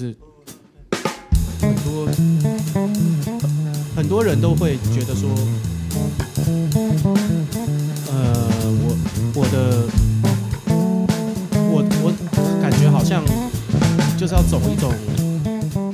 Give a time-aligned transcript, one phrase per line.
[0.00, 0.16] 就是
[1.60, 2.06] 很多
[3.94, 5.28] 很多人都会觉得说，
[8.08, 8.48] 呃，
[8.80, 8.96] 我
[9.34, 9.86] 我的
[11.70, 12.10] 我我
[12.62, 13.22] 感觉好像
[14.18, 14.90] 就是要走一种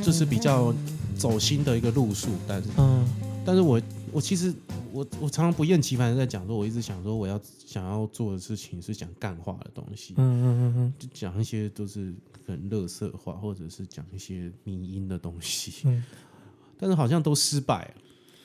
[0.01, 0.73] 就是比较
[1.19, 3.05] 走心的一个路数，但是嗯。
[3.45, 3.81] 但是我
[4.13, 4.55] 我其实
[4.97, 12.15] 我我常常不厌其烦的在讲说，我一直想说我要想要做的事情是讲干话的东西，嗯嗯嗯嗯就讲一些都是
[12.47, 16.03] 很乐色话，或者是讲一些迷音的东西，嗯
[16.79, 17.95] 但是好像都失败了，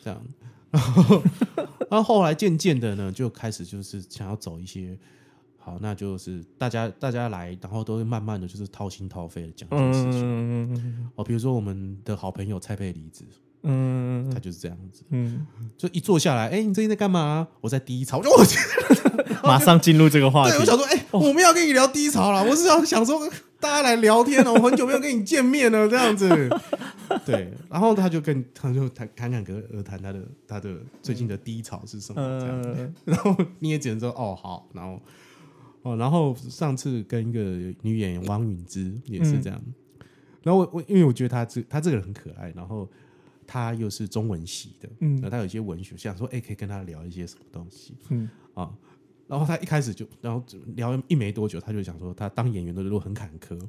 [0.04, 0.22] 这样。
[0.72, 1.24] 然后，
[1.92, 4.98] 然后后来渐渐的呢，就开始就是想要走一些，
[5.58, 10.22] 好，那就是大家大家来，然后都会慢慢的就是掏心掏肺的讲这件事情。
[10.22, 13.26] 嗯嗯哦，比如说我们的好朋友蔡佩离子，
[13.64, 15.46] 嗯他就是这样子，嗯，
[15.78, 18.32] 就一坐下来，哎、你最近在干嘛、我在低潮， 我就
[19.44, 20.66] 我马上进入这个话对，我。
[20.66, 22.44] 想说，哎、我们要跟你聊低潮了。
[22.44, 23.20] 我是要想说，
[23.60, 26.50] 大家来聊天了，我很久没有跟你见面了，这样子。
[27.26, 35.02] 对，然后他就跟他就谈侃侃而谈他的他的最近的低潮是什么这样，嗯然后你也只能说哦好，然后
[35.82, 37.42] 哦，然后上次跟一个
[37.82, 39.62] 女演员王允之也是这样，
[40.42, 42.90] 然后我我因为我觉得他这他这个人很可爱，然后
[43.52, 45.16] 他又是中文系的，嗯。
[45.16, 48.30] 然后他有一些文学，想说哎、可以跟他聊一些什么东西，嗯。
[48.54, 48.74] 啊，
[49.28, 50.42] 然后他一开始就，然后
[50.78, 53.60] 聊一没多久，他就想说，他当演员的路很坎坷，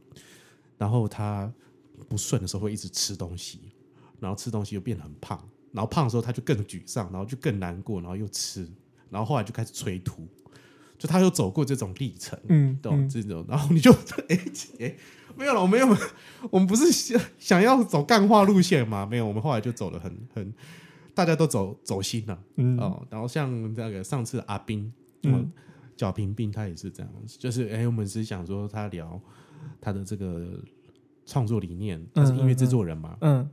[0.79, 1.53] 然后他
[2.09, 3.59] 不顺的时候会一直吃东西，
[4.21, 5.37] 然后吃东西又变得很胖，
[5.73, 8.69] 然后胖的时候他就更沮丧，然后就更难过，然后又吃，
[9.11, 10.29] 然后后来就开始催吐，
[10.97, 13.91] 就他又走过这种历程，嗯懂这种，然后你就
[14.29, 14.39] 哎
[14.79, 14.95] 哎。
[15.37, 15.97] 没有了，我没有，
[16.51, 19.07] 我们不是想想要走干化路线嘛？
[19.07, 20.53] 没有，我们后来就走的很很，
[21.15, 22.39] 大家都走走心了。
[22.57, 25.53] 嗯哦，然后像那个上次阿斌，嗯嗯，
[25.97, 29.21] 脚平病他也是这样子，就是哎、我们是想说他聊
[29.81, 30.61] 他的这个
[31.27, 33.17] 创作理念，他是音乐制作人嘛。
[33.21, 33.49] 嗯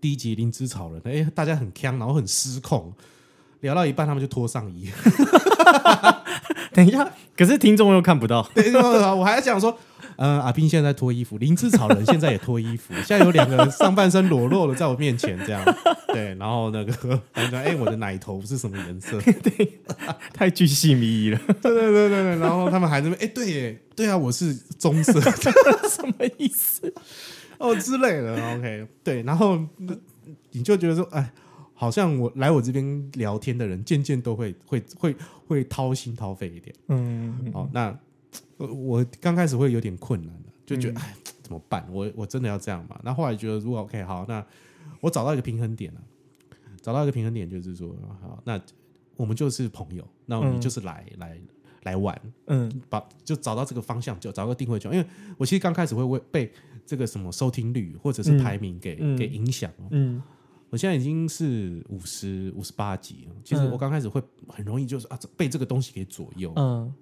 [0.00, 2.90] 第一集灵芝草人，哎、大家很呛，然后很失控，
[3.60, 4.88] 聊到一半他们就脱上衣。
[6.72, 8.42] 等一下，可是听众又看不到。
[8.54, 9.78] 对，我还讲说。
[10.20, 15.64] 呃，阿斌现在在脱衣服，灵芝草人现在也脱衣服， 现在有两个上半身裸露的在我面前，这样。
[16.08, 19.80] 对，然后那个，他说：“哎、我的奶头是什么颜色？” 对
[20.34, 25.18] 太巨细靡遗了，对对对对对，然后他们还在那边，哎、对耶，对啊，我是棕色。
[25.88, 26.92] 什么意思？
[27.56, 29.94] 哦之类的，OK，对，然后那
[30.50, 31.32] 你就觉得说，哎，
[31.72, 35.16] 好像我来我这边聊天的人，渐渐都会会会
[35.46, 37.98] 会掏心掏肺一点，嗯哦，那呃
[38.58, 41.86] 我刚开始会有点困难的，就觉得，哎，怎么办？
[41.90, 43.00] 我我真的要这样嘛？
[43.02, 44.44] 那后来觉得，如果 OK 好，那
[45.00, 46.00] 我找到一个平衡点了、
[46.82, 48.60] 找到一个平衡点，就是说，好，那
[49.16, 51.40] 我们就是朋友，那你嗯就是来、来
[51.84, 54.94] 来玩，嗯把就找到这个方向，就找到个定位就好。
[54.94, 55.06] 因为
[55.38, 56.52] 我其实刚开始会为被
[56.84, 59.88] 这个什么收听率或者是排名给、嗯给影响哦。
[59.90, 60.22] 嗯
[60.68, 66.52] 我现在已经是五十五十八集了，其实嗯我刚开始会很容易就是啊被这个东西给左右。
[66.54, 66.92] 嗯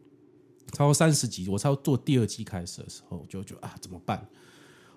[0.72, 4.26] 超过三十集，我超做第二季开始的时候，就就啊怎么办？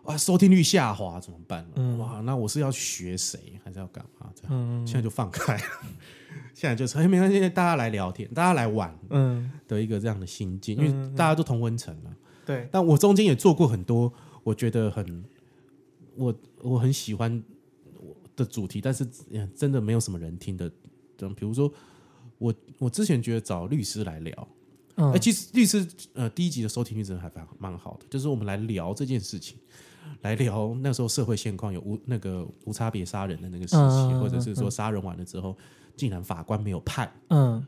[0.03, 1.65] 啊，收听率下滑怎么办？
[1.75, 4.31] 嗯哇，那我是要学谁，还是要干嘛？
[4.35, 5.63] 这样、嗯现在就放开了，
[6.55, 12.15] 现在就是哎没关系，大家来聊天，大家来玩嗯，的一个这样的心境，因为大家都同温层了。
[12.45, 14.11] 对，但我中间也做过很多，
[14.43, 15.23] 我觉得很
[16.15, 17.41] 我我很喜欢
[18.35, 20.69] 的主题，但是呃真的没有什么人听的。
[21.15, 21.71] 这样，比如说
[22.39, 24.47] 我我之前觉得找律师来聊，
[25.09, 29.57] 哎、嗯其实律师呃第一集的收听率真的还蛮蛮好的，就是我们来聊这件事情，
[30.21, 35.57] 来聊那时候社会现况有无那个无差别杀人的那个时期，嗯嗯嗯或者是说杀人完了之后，
[35.95, 37.11] 竟然法官没有判。
[37.29, 37.65] 嗯，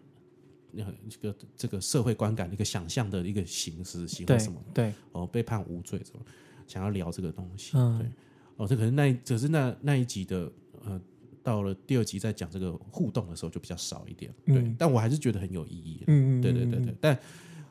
[0.72, 6.26] 那这个这个社会观感的一个想象的一个形式行为什么对，哦被判无罪什么，
[6.68, 7.98] 想要聊这个东西，嗯。
[8.00, 8.08] 对。
[8.56, 10.52] 哦，这可能那一只是那那一集的
[10.86, 11.02] 呃，
[11.44, 17.18] 到了第二集在讲这个互动的时候就比较少一点，对，嗯但我还是觉得很有意义，嗯对对对对，但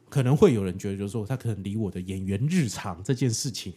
[0.08, 3.72] 可能会有人觉得，就是说他可能离我的演员日常这件事情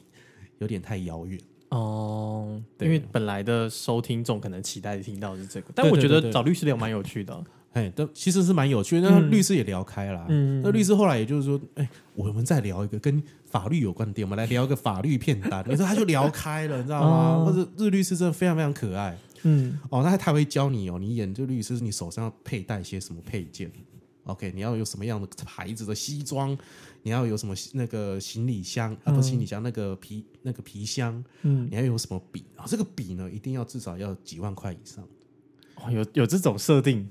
[0.60, 1.40] 有点太遥远。
[1.70, 7.44] 哦，对因为本来的收听众可能期待听到的是这个，但我觉得找律师聊蛮有趣的。
[7.74, 9.10] 哎，都其实是蛮有趣的。
[9.10, 15.62] 那嗯律师也聊开啦，嗯那律师后来也就是说，哎，我们再聊一个跟法律有关的点，我们来聊一个法律片单。
[15.68, 17.08] 你说他就聊开了，你知道吗？
[17.08, 23.72] 哦或者日律师真的非常非常可爱嗯哦，那他还会教你哦，你演这个律师，你手上要佩戴些什么配件
[24.26, 26.58] ？OK，你要有什么样的牌子的西装？
[27.04, 29.14] 你要有什么那个行李箱啊？
[29.14, 32.66] 不行李箱，那个皮那个皮箱，嗯，你要有什么笔啊？
[32.68, 35.08] 这个笔呢，一定要至少要几万块以上，
[35.76, 37.08] 哦有有这种设定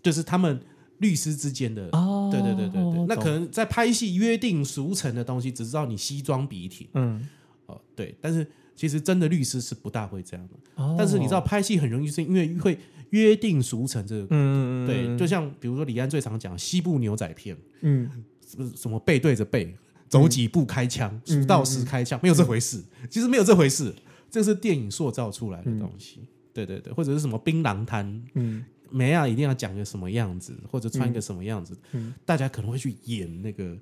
[0.00, 0.60] 就是他们
[0.98, 1.88] 律师之间的。
[1.90, 7.26] 哦对对对对对，那可能在拍戏约定俗成的东西，只知道你西装笔挺，嗯
[7.66, 8.46] 哦，对，但是
[8.78, 10.54] 其实真的律师是不大会这样的。
[10.76, 10.94] 哦。
[10.96, 12.78] 但是你知道，拍戏很容易是因为会
[13.10, 18.08] 约定俗成这个，嗯，嗯，对，就像比如说李安最常讲西部牛仔片，嗯。
[18.46, 19.76] 什么什么背对着背，
[20.08, 23.94] 走几步开枪，嗯数到十开枪，没有这回事，其实没有这回事，
[24.30, 26.22] 这是电影塑造出来的东西。
[26.54, 28.64] 对对对，或者是什么槟榔摊，嗯。
[28.90, 32.14] 梅亚一定要讲个什么样子，或者穿一个什么样子，嗯。
[32.24, 33.76] 大家可能会去演那个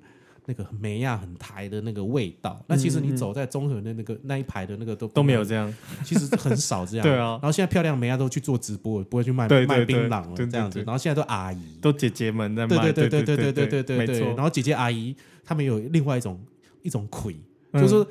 [0.49, 2.63] 那个梅亚很台的那个味道。
[2.67, 5.71] 那其实你走在综合的那个那一排的那个都嗯都没有，这样，
[6.03, 7.03] 其实很少这样。
[7.03, 10.79] 对啊然后现在漂亮梅亚都去做直播，不会去卖卖槟榔了这样子。
[10.79, 14.07] 然后现在都阿姨，都姐姐们在对卖，对对对对对对对对对。
[14.07, 14.27] 没错。
[14.35, 15.13] 然后姐姐阿姨
[15.43, 16.39] 他们有另外一种
[16.81, 17.35] 一种魁，
[17.73, 18.07] 嗯就是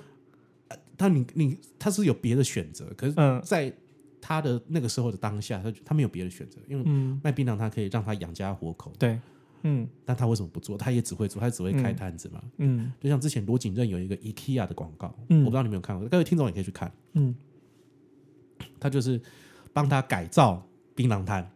[0.99, 3.73] 他你你他是有别的选择，可是嗯在
[4.21, 9.19] 他的那个时候的当下，他他没有别的选择，因为嗯，卖槟榔他可以让他养家活口，对，
[9.67, 9.89] 嗯。
[10.05, 10.79] 但他为什么不做？
[10.79, 12.41] 他也只会做，他只会开摊子嘛。
[12.59, 12.93] 嗯。
[13.01, 15.41] 就像之前罗景任有一个 IKEA 的广告，嗯。
[15.41, 17.35] 我不知道你有没有看过，各位听众也可以去看，嗯，
[18.79, 19.21] 他就是
[19.73, 21.51] 帮他改造槟榔摊，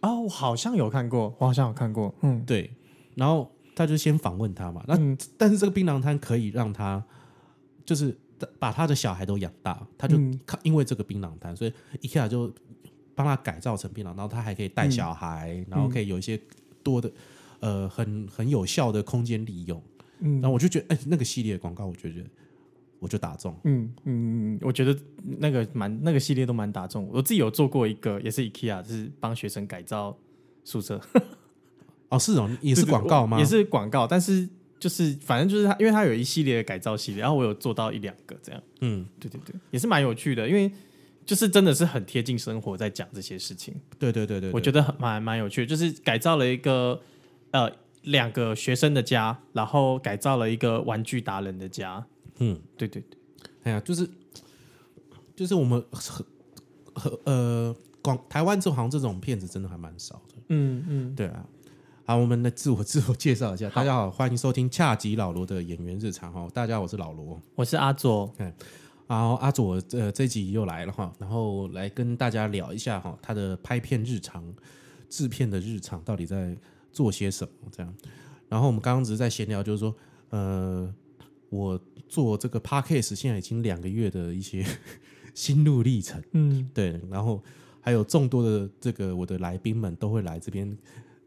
[0.00, 2.42] 哦，我好像有看过，我好像有看过，嗯。
[2.44, 2.70] 对，
[3.14, 5.16] 然后他就先访问他嘛，那嗯。
[5.36, 7.04] 但是这个槟榔摊可以让他
[7.84, 8.16] 就是
[8.58, 10.16] 把他的小孩都养大，他就
[10.62, 12.52] 因为这个槟榔摊，所以 IKEA 就
[13.14, 16.40] 帮他改造成槟榔，然后他还可以带小孩，然后可以有一些
[16.82, 17.10] 多的
[17.64, 19.82] 呃很很有效的空间利用。
[20.20, 22.22] 嗯然后我就觉得，哎、那个系列的广告，我觉得
[22.98, 23.54] 我就打中。
[23.64, 24.96] 嗯嗯嗯，我觉得
[25.38, 27.20] 那个蛮那个系列都蛮打中我。
[27.20, 30.16] 自己有做过一个，也是 IKEA，就是帮学生改造
[30.62, 31.00] 宿舍，
[32.08, 33.38] 哦，是哦，也也是广告吗？
[33.38, 38.62] 也是广告，但是就是反正就是它，因为它有一系列的改造系列，然后我有做到一两个这样。
[38.80, 40.70] 嗯，对对对，也是蛮有趣的，因为
[41.26, 47.00] 就是真的是很贴近生活，在讲这些事情，对对对对我觉得很蛮蛮有趣的，就是改造了一个
[47.54, 47.70] 呃
[48.02, 52.04] 两个学生的家，然后改造了一个玩具达人的家。
[52.38, 53.18] 嗯，对对对，
[53.62, 54.10] 哎呀，就是
[55.36, 56.26] 就是我们很
[56.94, 60.34] 很呃广台湾这好像这种片子真的还蛮少的。
[60.48, 61.46] 嗯嗯，对啊，
[62.04, 66.48] 好，我们来自我自我介绍一下，大家好，欢迎收听恰吉老罗的演员日常哈。
[66.52, 67.40] 大家好，我是老罗。
[67.54, 68.34] 我是阿左，
[69.06, 74.44] 然后阿左呃这集又来了哈，然后来跟大家聊一下哈他的拍片日常、
[75.08, 76.56] 制片的日常到底在
[76.94, 77.94] 做些什么这样。
[78.48, 79.94] 然后我们刚刚只是在闲聊，就是说
[80.30, 80.94] 呃
[81.50, 84.64] 我做这个 podcast 现在已经两个月的一些
[85.34, 87.42] 心路历程，嗯对，然后
[87.80, 90.74] 还有众多的这个我的来宾们都会来这边。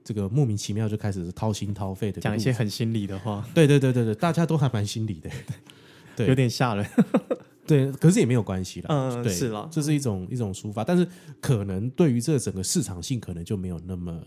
[0.04, 5.30] 这个莫名其妙就开始掏心掏肺的讲一些很心理的话，对对对对对，大家都还蛮心理的，
[6.16, 6.90] 对有点吓人。
[7.68, 8.88] 对，可是也没有关系啦。
[8.90, 11.06] 嗯对，是啦这是一种一种抒发，但是
[11.42, 14.18] 可能对于这整个市场性，可能就没有那么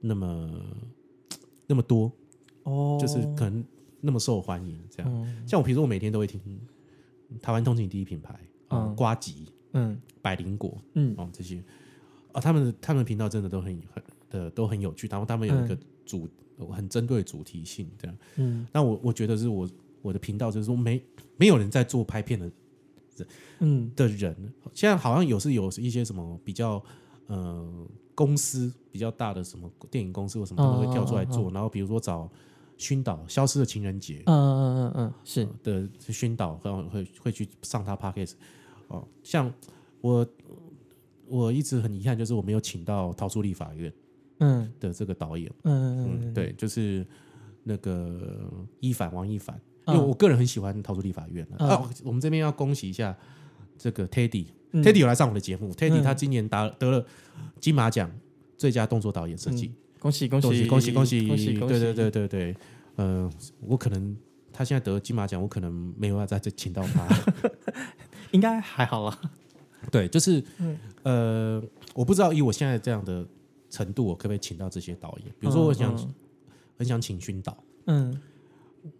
[0.00, 0.50] 那么
[1.66, 2.10] 那么多，
[2.64, 3.64] 哦就是可能
[4.00, 4.78] 那么受欢迎。
[4.90, 6.40] 这样，嗯像我平时我每天都会听
[7.42, 8.34] 台湾通勤第一品牌
[8.68, 11.62] 啊嗯，瓜吉、嗯百灵果嗯哦这些
[12.32, 16.28] 啊，他们的他们的频道真的都很很的都很有趣，然后他们有一个主
[16.70, 18.16] 很针对主题性这样。
[18.36, 19.68] 嗯那我我觉得是我
[20.02, 21.02] 我的频道就是说没
[21.36, 22.50] 没有人在做拍片的
[23.60, 24.34] 嗯的人，
[24.72, 26.82] 现在好像有是有一些什么比较
[27.26, 27.86] 呃
[28.18, 32.28] 公司比较大的什么电影公司或什么，他们会跳出来做，然后比如说找
[32.76, 35.48] 熏导《消失的情人节》嗯嗯嗯嗯，是。
[35.62, 38.32] 的熏导，然后会会去上他 podcast
[38.88, 39.52] 哦，像
[40.00, 40.26] 我
[41.28, 43.92] 我一直很遗憾，就是我没有请到逃出立法院
[44.40, 44.68] 嗯。
[44.80, 47.06] 的这个导演，嗯嗯，对，就是
[47.62, 48.50] 那个
[48.80, 49.94] 一凡王一凡，嗯。
[49.94, 51.68] 因为我个人很喜欢《逃出立法院》嗯。
[51.68, 51.88] 啊。
[52.02, 53.16] 我们这边要恭喜一下
[53.76, 57.06] 这个 Teddy，Teddy、嗯 Teddy 有来上我的节目，Teddy 嗯他今年得得了
[57.60, 58.10] 金马奖
[58.56, 61.58] 最佳动作导演设计，恭喜恭恭喜喜恭喜恭喜恭喜！
[61.58, 61.74] 恭喜！
[61.74, 62.56] 对对对对对，
[62.96, 64.16] 呃，我可能
[64.52, 67.06] 他现在得了金马奖，我可能没有要再再请到他。
[68.32, 69.20] 应该还好啊。
[69.90, 71.62] 对，就是嗯呃，
[71.94, 73.26] 我不知道以我现在这样的
[73.70, 75.34] 程度，我可不可以请到这些导演？
[75.40, 76.14] 比如说，我想嗯
[76.76, 77.56] 很想请熏导。
[77.86, 78.20] 嗯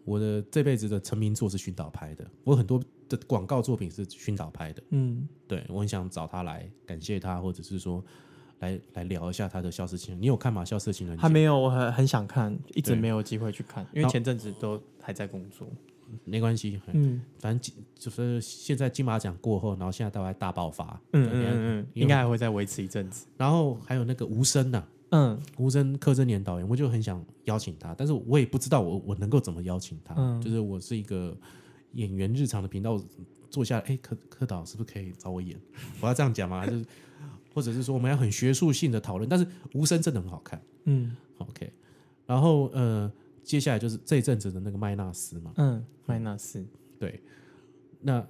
[0.04, 4.82] 我的这辈子的成名作是熏导拍的，我很多的广告作品是熏导拍的。
[4.90, 8.04] 嗯对我很想找他来感谢他，或者是说
[8.60, 10.18] 来来聊一下他的《消失情人》。
[10.20, 10.62] 你有看吗？
[10.64, 15.66] 《消失情人节》还没有，我很很想看，一直对没有机会去看，因为前阵子都还在工作。
[16.24, 20.98] 没关系，嗯反正就是现在金马奖过后，然后现在大概大爆发。
[21.12, 23.26] 嗯对嗯嗯嗯，应该还会再维持一阵子。
[23.36, 30.14] 然后还有那个吴声呐、嗯吴声柯震年导演，我就很想邀请他，但是我也不知道我我能够怎么邀请他。
[30.16, 31.36] 嗯就是我是一个
[31.92, 33.00] 演员日常的频道，
[33.50, 35.58] 坐下来，哎，柯柯导是不是可以找我演？
[36.00, 36.60] 我要这样讲吗？
[36.60, 36.84] 还是
[37.54, 39.28] 或者是说我们要很学术性的讨论？
[39.28, 41.72] 但是无声真的很好看嗯，OK。
[42.26, 43.10] 然后呃，
[43.42, 46.64] 接下来就是这一阵子的那个麦纳斯嘛，嗯，麦纳斯。
[46.98, 47.20] 对，
[48.00, 48.24] 那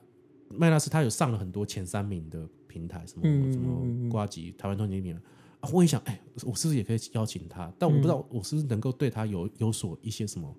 [0.49, 5.15] 麦纳斯他有上了很多前三名的平台，什么、嗯什么瓜吉、台湾通缉名、
[5.61, 7.71] 啊，我也想，哎、我是不是也可以邀请他？
[7.79, 10.55] 但我不知道我是不是能够对他有有所一些什么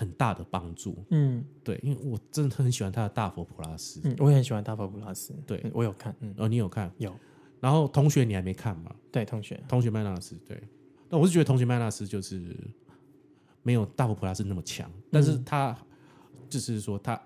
[0.00, 0.96] 很大的帮助。
[1.10, 1.44] 嗯。
[1.62, 4.00] 对，因为我真的很喜欢他的大佛普拉斯。
[4.04, 5.60] 嗯，我也很喜欢大佛普拉斯，对。
[5.64, 6.90] 嗯我有看，嗯，哦，你有看？
[6.96, 7.14] 有，
[7.60, 8.94] 然后同学你还没看吗？
[9.12, 10.58] 对，同学，同学麦纳斯，对，
[11.10, 12.56] 那我是觉得同学麦纳斯就是
[13.62, 15.76] 没有大佛普拉斯那么强，但是他
[16.48, 17.20] 就是说他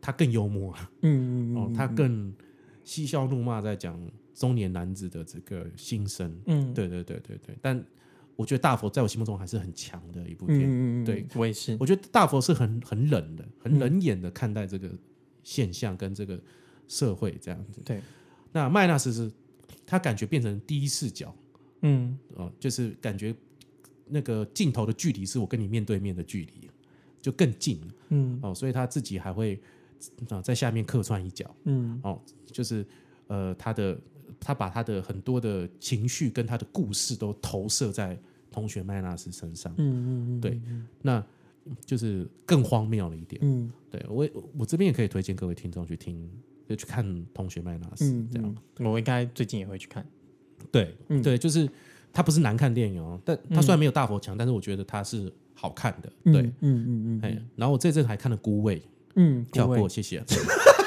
[0.00, 2.34] 他更幽默嗯哦，他更
[2.82, 4.00] 嬉笑怒骂在讲
[4.34, 7.84] 中年男子的这个心声，嗯，对对对对对，但
[8.36, 14.90] 我觉得大佛在我心目中还是很强的一部片，嗯嗯嗯，对，我也是，我觉得大佛是很很冷的、很冷眼的看待这个
[15.42, 16.38] 现象跟这个
[16.86, 18.00] 社会这样子，对，
[18.52, 19.32] 那麦纳斯是
[19.86, 21.34] 他感觉变成第一视角。
[21.82, 22.18] 嗯。
[22.34, 23.34] 哦，就是感觉
[24.06, 26.70] 那个镜头的距离是我跟你面对面的距离，
[27.20, 28.38] 就更近嗯。
[28.42, 29.60] 哦，所以他自己还会
[30.28, 31.98] 啊在下面客串一脚嗯。
[32.02, 32.84] 哦，就是
[33.28, 33.98] 呃他的
[34.40, 38.18] 他把他的很多的情绪跟他的故事都投射在
[38.50, 40.60] 同学麦纳斯身上，嗯嗯嗯，对，
[41.02, 41.24] 那
[41.84, 43.40] 就是更荒谬了一点。
[43.42, 43.70] 嗯。
[43.90, 44.28] 对我
[44.58, 46.30] 我这边也可以推荐各位听众去听，
[46.68, 48.56] 就去看同学麦纳斯嗯，这样。
[48.78, 50.06] 嗯，我应该最近也会去看，
[50.70, 51.22] 对，嗯。
[51.22, 51.68] 对，就是
[52.12, 56.12] 它不是难看电影哦，但它虽然没有大佛强，但是我觉得它是好看的。
[56.24, 58.78] 对，嗯嗯嗯哎、然后我这阵还看了《孤味》，
[59.14, 60.22] 嗯，跳过，谢谢。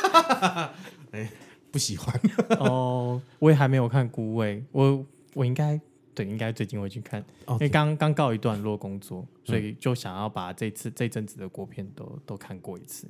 [1.11, 1.31] 哎，
[1.71, 2.19] 不喜欢。
[2.59, 5.79] 哦，我也还没有看《孤味》，我我应该
[6.13, 13.07] 对，应该最近会去看，哦因为刚刚告一段落工作，所以就想要把这次这阵子的国片都都看过一次。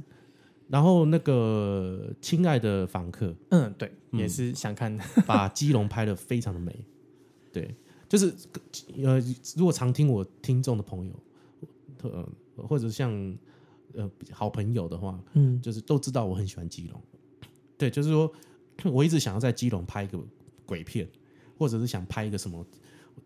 [0.68, 6.86] 然后那个《亲爱的房客嗯，对，也是想看。》把基隆拍的非常的美，
[7.51, 7.74] 对，
[8.08, 8.32] 就是
[9.04, 9.20] 呃，
[9.58, 11.13] 如果常听我听众的朋友，
[12.04, 12.30] 呃，
[12.68, 13.12] 或者像
[13.96, 17.01] 呃好朋友的话，嗯就是都知道我很喜欢基隆。
[17.75, 18.32] 对，就是说
[18.92, 20.20] 我一直想要在基隆拍一个
[20.66, 21.08] 鬼片，
[21.58, 22.66] 或者是想拍一个什么。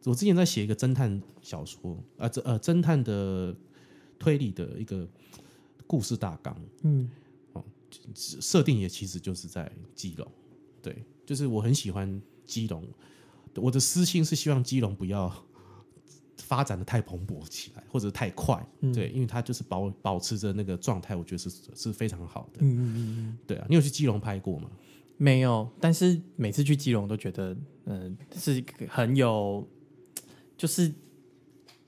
[0.06, 3.56] 我之前在写一个侦探小说，啊，这呃侦探的
[4.18, 5.08] 推理的一个
[5.86, 7.10] 故事大纲，嗯
[8.16, 10.28] 设定也其实就是在基隆。
[10.82, 12.84] 对，就是我很喜欢基隆，
[13.56, 15.32] 我的私心是希望基隆不要
[16.38, 18.68] 发展的太蓬勃起来，或者太快。
[18.94, 22.60] 对，因为它就是保保持着那个状态，我觉得是是非常好的。
[22.62, 24.70] 嗯嗯嗯，对啊，你有去基隆拍过吗？
[25.18, 27.56] 没有，但是每次去基隆都觉得，
[27.86, 29.68] 嗯、是一个很有，
[30.58, 30.92] 就是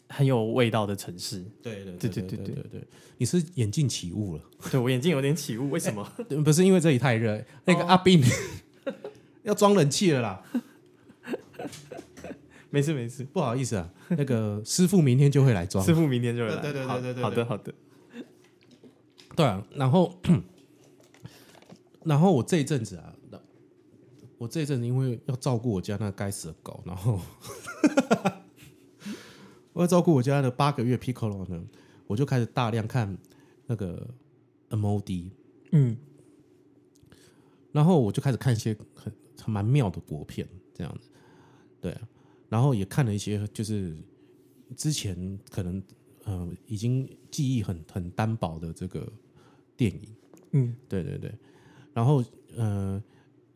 [0.09, 1.43] 很有味道的城市。
[1.61, 6.03] 对对对对对对对你是眼镜起雾了，对我眼镜有点起雾，为什么？
[6.43, 8.21] 不是因为这里太热，那个阿斌
[9.43, 10.43] 要装冷气了啦，
[12.69, 15.83] 没事没事，不好意思啊，那个师傅明天就会来装。
[15.83, 16.61] 师傅明天就会来。
[16.61, 17.73] 对对对好对对对好的好的。
[19.35, 20.13] 对啊，然后
[22.03, 23.14] 然后我这一阵子啊，
[24.37, 27.19] 我这一阵子因为要照顾我家那该死的狗，然后
[29.73, 31.63] 我要照顾我家的八个月 Piccolo 呢，
[32.07, 33.17] 我就开始大量看
[33.65, 34.07] 那个
[34.69, 35.29] MOD，
[35.71, 35.97] 嗯。
[37.71, 39.13] 然后我就开始看一些很
[39.43, 41.09] 很蛮妙的国片，这样子，
[41.81, 42.07] 对啊，
[42.47, 43.97] 然后也看了一些就是
[44.77, 45.83] 之前可能
[46.23, 49.05] 呃已经记忆很很单薄的这个
[49.75, 50.15] 电影，
[50.51, 50.75] 嗯。
[50.87, 51.33] 对对对，
[51.93, 52.23] 然后
[52.55, 53.03] 呃，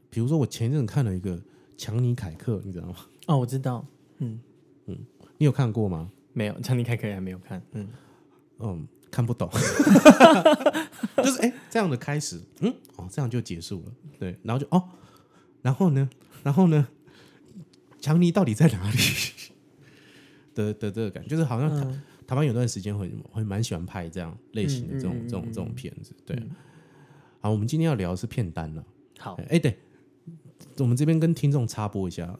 [0.09, 1.39] 比如说我前一阵看了一个
[1.77, 2.95] 强尼凯克，你知道吗？
[3.27, 3.85] 哦，我知道。
[4.17, 4.39] 嗯
[4.87, 4.97] 嗯
[5.37, 6.09] 你有看过吗？
[6.33, 7.61] 没有，强尼凯克还没有看。
[7.71, 7.87] 嗯
[8.59, 9.49] 嗯，看不懂，
[11.17, 14.83] 就是哎、这样的开始，嗯，哦，这样就结束了，对，然后就哦，
[15.61, 16.09] 然后呢，
[16.43, 16.87] 然后呢，
[18.01, 18.97] 强尼到底在哪里？
[20.53, 26.39] 的的这个感觉，就是好像台、嗯台湾有段时间会会蛮喜欢拍这样类型的这种、嗯嗯嗯这种这种嗯片子，对。
[27.39, 28.85] 好，我们今天要聊的是片单了。
[29.17, 29.75] 好，哎、对，
[30.77, 32.37] 我们这边跟听众插播一下，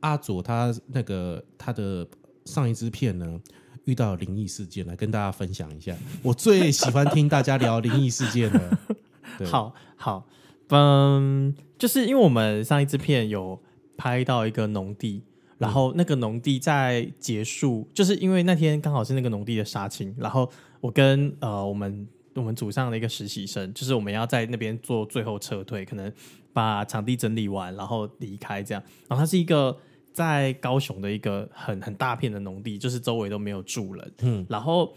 [0.00, 2.06] 阿佐他那个他的
[2.44, 3.40] 上一支片呢，
[3.84, 5.96] 遇到灵异事件，来跟大家分享一下。
[6.22, 8.78] 我最喜欢听大家聊灵异事件了。
[9.38, 10.26] 对，好好，
[10.68, 13.60] 嗯，就是因为我们上一支片有
[13.96, 15.22] 拍到一个农地，
[15.58, 20.50] 然后那个农地在结束，就是因为那天刚好是那个农地的杀青，然后
[20.80, 26.12] 我跟呃我们我们组上的一个实习生，就是我们要在那边做最后撤退，可能
[26.52, 28.82] 把场地整理完，然后离开这样。
[29.08, 29.76] 然后它是一个
[30.12, 34.92] 在高雄的一个很很大片的农地，就是周围都没有住人，嗯，然后。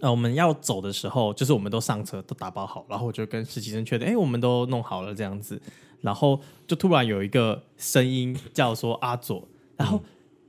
[0.00, 5.60] 呃，我们要走的时候，就是我们都上车，都打包好，然后我就跟实习生确认，哎，我们都弄好了这样子，
[6.00, 10.02] 然后就突然有一个声音叫说阿左，然后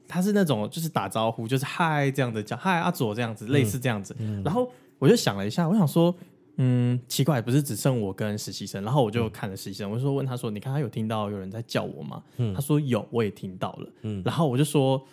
[0.08, 4.16] 他是那种就是打招呼，就是嗨这样子叫嗨阿左这样子，类似这样子，
[4.46, 4.72] 然后
[5.04, 6.16] 我就想了一下，我想说
[6.56, 12.24] 嗯，奇怪，不是只剩我跟实习生，然后我就看了实习生，我就说问他说，你看他有听到有人在叫我吗？
[12.56, 13.90] 他说有，我也听到了。
[14.04, 15.06] 嗯，然后我就说，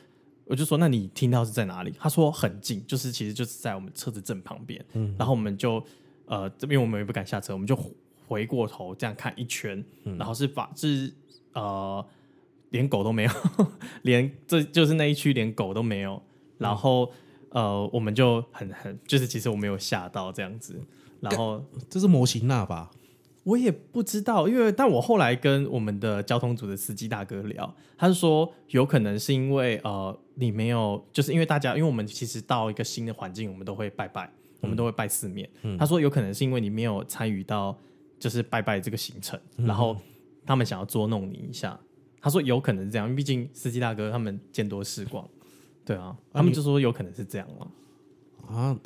[0.44, 1.92] 我就说，那你听到是在哪里？
[1.98, 4.80] 他说很近，就是其实就是在我们车子正旁边。
[4.92, 5.82] 嗯，然后我们就
[6.26, 7.76] 呃这边我们也不敢下车，我们就
[8.28, 11.12] 回过头这样看一圈，然后是把是
[11.54, 12.06] 呃
[12.68, 13.30] 连狗都没有，
[14.02, 16.22] 连这就是那一区连狗都没有，
[16.58, 17.10] 然后
[17.50, 20.80] 呃我们就很很就是其实我没有吓到这样子。
[21.20, 22.90] 然后这是模型那吧？
[23.44, 34.30] 我也不知道，因为但我后来跟我们的交通组的司机大哥聊，他是说有可能是因为呃你没有，就是因为大家，因为我们其实到一个新的环境，我们都会拜拜，
[34.60, 35.48] 我们都会拜四面。
[35.78, 37.76] 他说有可能是因为你没有参与到
[38.18, 39.96] 就是拜拜这个行程，然后
[40.44, 41.78] 他们想要捉弄你一下。
[42.20, 45.26] 他说有可能是这样，因为毕竟司机大哥他们见多识广，
[45.90, 47.66] 对啊，他们就说有可能是这样嘛
[48.48, 48.78] 啊。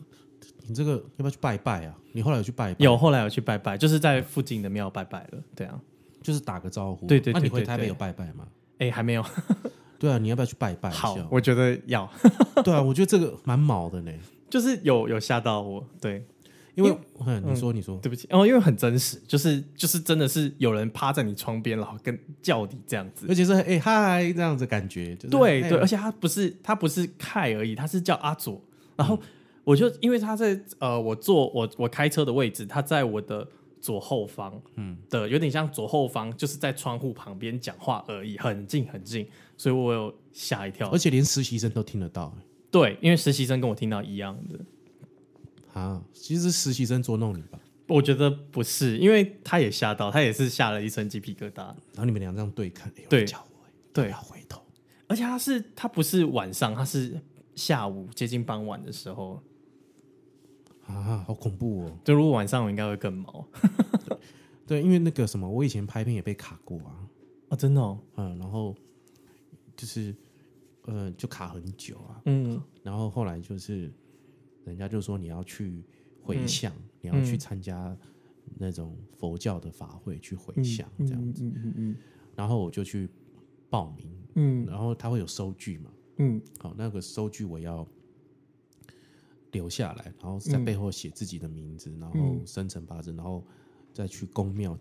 [0.67, 1.95] 你这个要不要去拜拜啊？
[2.13, 2.83] 你后来有去拜拜？
[2.83, 5.39] 有，后来有去拜拜，就是在附近的庙拜拜了。
[5.55, 5.79] 对啊，
[6.23, 7.07] 就是打个招呼。
[7.07, 8.49] 对对对，那你回台北有拜拜吗？
[8.79, 9.23] 哎，还没有。
[10.01, 10.89] 对啊，你要不要去拜拜？
[10.89, 12.11] 好，我觉得要。
[12.65, 14.13] 对啊，我觉得这个蛮毛的呢，
[14.49, 15.87] 就是有有吓到我。
[16.01, 16.25] 对，
[16.75, 16.97] 因为
[17.45, 25.14] 你说你说对不起哦，因为很真实，就是就是真的是有人趴在你窗边，然后跟叫你这样子，而且是哎嗨这样子感觉。
[25.16, 28.61] 就对对，而且他不是他不是凯而已，他是叫阿佐，
[28.97, 29.19] 然后。
[29.66, 33.49] 我就因为他在呃，我坐我我开车的位置，他在我的
[33.81, 39.26] 左后方，嗯的有点像左后方，就是在窗户旁边讲话而已，很近很近，
[39.57, 42.37] 所以我有吓一跳，而且连实习生都听得到。
[42.71, 44.59] 对，因为实习生跟我听到一样的。
[45.75, 47.61] 啊，其实实习生捉弄你吧？
[47.87, 51.59] 我觉得不是，因为他也吓到，他也是吓了一身鸡皮疙瘩。
[51.59, 54.62] 然后你们俩这样对看，对，叫我，对，要回头，
[55.07, 57.21] 而且他是他不是晚上，他是
[57.54, 59.43] 下午接近傍晚的时候。
[60.87, 61.99] 啊，好恐怖哦！
[62.04, 63.49] 就如果晚上，我应该会更毛。
[64.66, 67.09] 对，因为那个什么，我以前拍片也被卡过啊。
[67.49, 67.99] 啊，真的哦。
[68.16, 68.75] 嗯，然后
[69.75, 70.14] 就是
[70.83, 72.20] 呃，就卡很久啊。
[72.27, 72.62] 嗯。
[72.83, 73.90] 然后后来就是，
[74.64, 75.85] 人家就说你要去
[76.22, 77.96] 回向，你要去参加
[78.59, 81.44] 那种佛教的法会去回向这样子。
[81.44, 81.96] 嗯嗯嗯。
[82.35, 83.09] 然后我就去
[83.68, 84.11] 报名。
[84.35, 84.66] 嗯。
[84.66, 85.90] 然后他会有收据嘛？
[86.16, 86.40] 嗯。
[86.59, 87.87] 好，那个收据我要。
[89.53, 93.40] 留下来，然后在背后写自己的名字，然后生辰八字，然后
[93.92, 94.77] 再去宫庙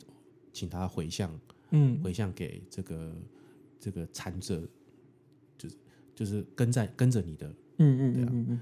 [0.52, 1.32] 请他回向，
[1.70, 3.16] 嗯，回向给这个
[3.80, 4.68] 这个参者，
[5.60, 5.76] 就是
[6.16, 8.62] 就是跟在跟着你的，嗯嗯对啊，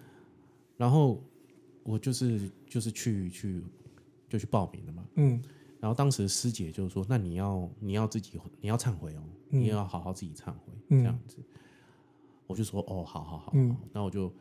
[0.82, 1.24] 然后
[1.84, 3.63] 我就是就是去去
[4.28, 5.39] 就去报名了嘛，嗯，
[5.80, 11.38] 然后当时师姐就说：“那你要你要自己你要忏悔哦，你也要好好自己忏悔这样子。”
[12.48, 13.52] 我就说：“哦，好好好，
[13.94, 14.34] 那我就。”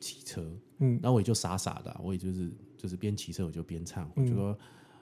[0.00, 4.56] 骑车，嗯，然后我也就傻傻的，我也就是就是边骑车我就边唱，我就说，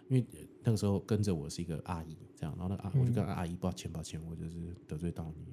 [0.09, 0.27] 因为
[0.65, 5.53] 那个时候跟着我是一个阿姨，这样，然后那阿我就跟阿姨抱歉抱歉，我就是得罪到你，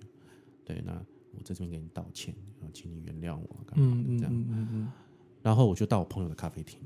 [0.63, 0.93] 对，那
[1.33, 4.91] 我在这边给你道歉，然后请你原谅我，干嘛的这样，
[5.43, 6.79] 然后我就到我朋友的咖啡厅，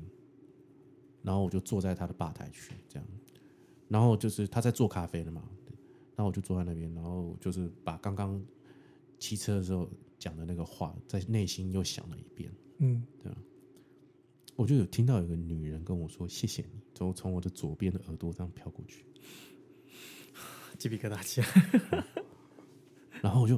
[1.22, 3.08] 然后我就坐在他的吧台去，这样，
[3.88, 5.42] 然后就是他在做咖啡的嘛，
[6.14, 8.44] 然后我就坐在那边，然后就是把刚刚
[9.18, 9.88] 骑车的时候。
[10.18, 13.38] 讲的那个话，在内心又想了一遍，嗯，对吧？
[14.56, 19.04] 我就有听到有个女人跟我说：“谢谢你。”从从我的左边的耳朵这样飘过去，
[20.76, 21.46] 鸡皮疙瘩起来。
[23.22, 23.56] 然后我就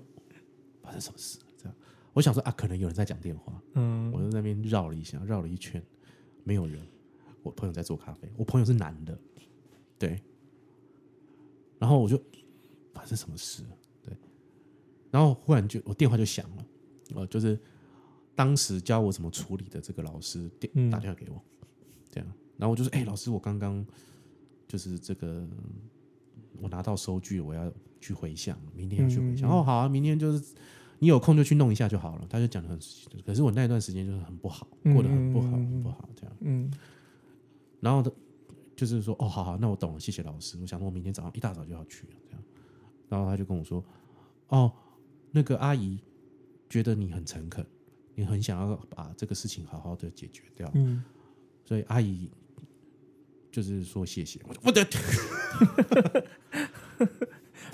[0.82, 1.38] 发生什么事？
[1.56, 1.74] 这样，
[2.12, 3.62] 我想说啊，可能有人在讲电话。
[3.74, 5.82] 嗯，我在那边绕了一下，绕了一圈，
[6.44, 6.80] 没有人。
[7.42, 9.18] 我朋友在做咖啡，我朋友是男的，
[9.98, 10.20] 对。
[11.78, 12.22] 然后我就
[12.92, 13.62] 发生什么事？
[14.02, 14.14] 对
[15.10, 16.66] 然后忽然就我电话就响了，
[17.14, 17.58] 呃，就是
[18.34, 21.42] 当时教我怎么处理的这个老师电打电话给我，
[22.10, 23.84] 这样，然后我就说：“哎，老师，我刚刚
[24.68, 25.48] 就是这个，
[26.60, 29.50] 我拿到收据，我要去回想，明天要去回想。
[29.50, 30.54] 哦，好啊，明天就是
[31.00, 32.78] 你有空就去弄一下就好了。”他就讲的很，
[33.26, 36.36] 可是我那段时间就是很不好，过得很不好，很不好，这样。
[36.42, 36.70] 嗯。
[37.80, 38.12] 然后他
[38.76, 40.56] 就是说：“哦，好好，那我懂了，谢谢老师。
[40.60, 42.42] 我想说我明天早上一大早就要去了，这样。”
[43.10, 43.84] 然后他就跟我说
[44.48, 44.72] ：“哦。”
[45.32, 45.96] 那个阿姨
[46.68, 47.64] 觉得你很诚恳，
[48.16, 51.04] 你很想要把这个事情好好的解决掉，嗯，
[51.64, 52.28] 所以阿姨
[53.52, 54.84] 就是说谢谢 我，我的，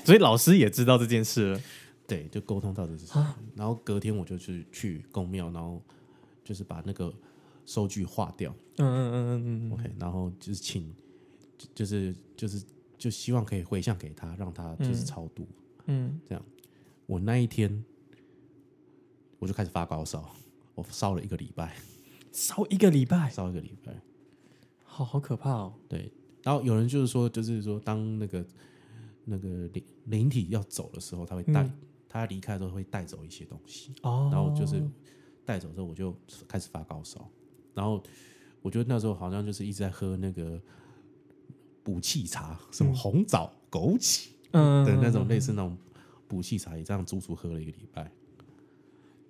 [0.05, 1.61] 所以老师也知道这件事了，
[2.07, 3.23] 对，就沟通到这事情，
[3.55, 5.83] 然后隔天我就去去公庙，然后
[6.45, 7.12] 就是把那个
[7.64, 10.95] 收据划掉，嗯嗯嗯嗯，OK，然后就是请，
[11.75, 12.62] 就是就是
[12.97, 15.47] 就希望可以回向给他，让他就是超度，
[15.87, 16.45] 嗯，这样。
[17.07, 17.85] 我那一天，
[19.38, 20.29] 我就开始发高烧，
[20.75, 21.77] 我烧了一个礼拜，
[22.33, 24.01] 烧一个礼拜，烧一个礼拜，
[24.85, 25.75] 好好可怕哦。
[25.88, 28.45] 对，然后有人就是说，就是说，当那个
[29.25, 31.79] 那个灵灵体要走的时候，他会带、嗯
[32.16, 34.83] 他离开的时候会带走一些东西，哦，然后就是
[35.44, 36.14] 带走之后，我就
[36.48, 37.29] 开始发高烧，
[37.74, 38.02] 然后
[38.62, 40.61] 我觉得那时候好像就是一直在喝那个
[41.83, 45.76] 补气茶，什么红枣、枸杞嗯的那种类似那种
[46.26, 48.11] 补气茶，也这样足足喝了一个礼拜。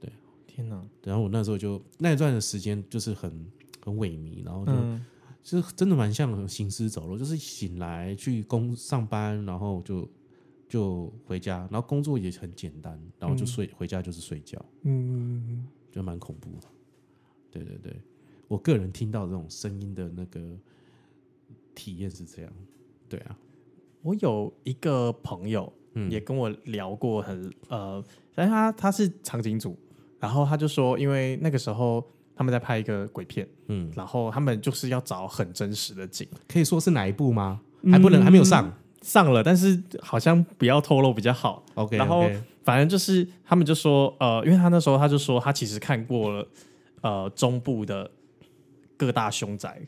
[0.01, 0.11] 对。
[0.47, 3.31] 天哪，然后我那时候就那一段的时间就是很
[3.85, 5.05] 很萎靡，然后就、嗯。
[5.43, 10.09] 就是真的蛮像行尸走肉，就是醒来去工上班，然后就
[10.69, 16.67] 就回家，然后工作也很简单，然后就睡、回家就是睡觉，嗯，就蛮恐怖的。
[17.51, 18.01] 对对对，
[18.49, 20.41] 我个人听到这种声音的那个
[21.75, 22.53] 体验是这样。
[23.09, 23.39] 对啊，
[24.03, 29.77] 我有一个朋友，嗯也跟我聊过很呃，但是他他是场景组，
[30.19, 37.63] 然后他就说，因为那个时候他们在拍一个鬼片，嗯，然后他们就是要找很真实的景，可以说是哪一部吗？
[37.91, 38.77] 还不能，还没有上。
[39.07, 41.63] 上了，但是好像不要透露比较好。
[41.75, 42.29] OK，然后
[42.65, 46.49] 反正就是他们就说，呃，因为他那时候他就说他其实看过了，
[47.03, 48.11] 呃，中部的
[48.97, 49.81] 各大凶宅，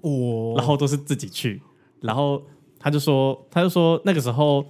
[0.00, 0.54] 哦。
[0.56, 1.62] 然后都是自己去，
[2.00, 2.42] 然后
[2.80, 4.66] 他就说，他就说那个时候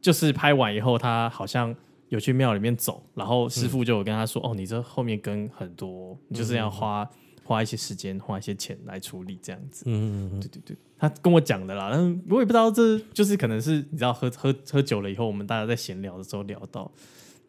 [0.00, 1.72] 就是拍完以后，他好像
[2.08, 7.08] 有去庙里面走，然后师傅就有跟他说，哦，你这后面跟很多，你就是要花、
[7.44, 9.84] 花一些时间，花一些钱来处理这样子。
[9.86, 10.40] 嗯嗯嗯。
[10.40, 16.90] 对对对，他跟我讲的啦，但是我也不知道这就是可能是你知道喝喝喝酒了以后，我们大家在闲聊的时候聊到，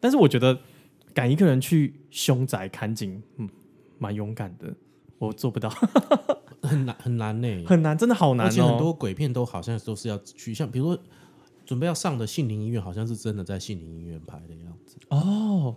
[0.00, 0.58] 但是我觉得
[1.14, 3.48] 敢一个人去凶宅看景，嗯，
[3.98, 4.74] 蛮勇敢的，
[5.18, 5.70] 我做不到，
[6.62, 8.78] 很难很难呢、很难，真的好难而且很哦。
[8.78, 11.02] 多鬼片都好像都是要去，像比如说
[11.64, 15.74] 准备要上的杏林医院，好像是真的在杏林医院拍的样子，哦，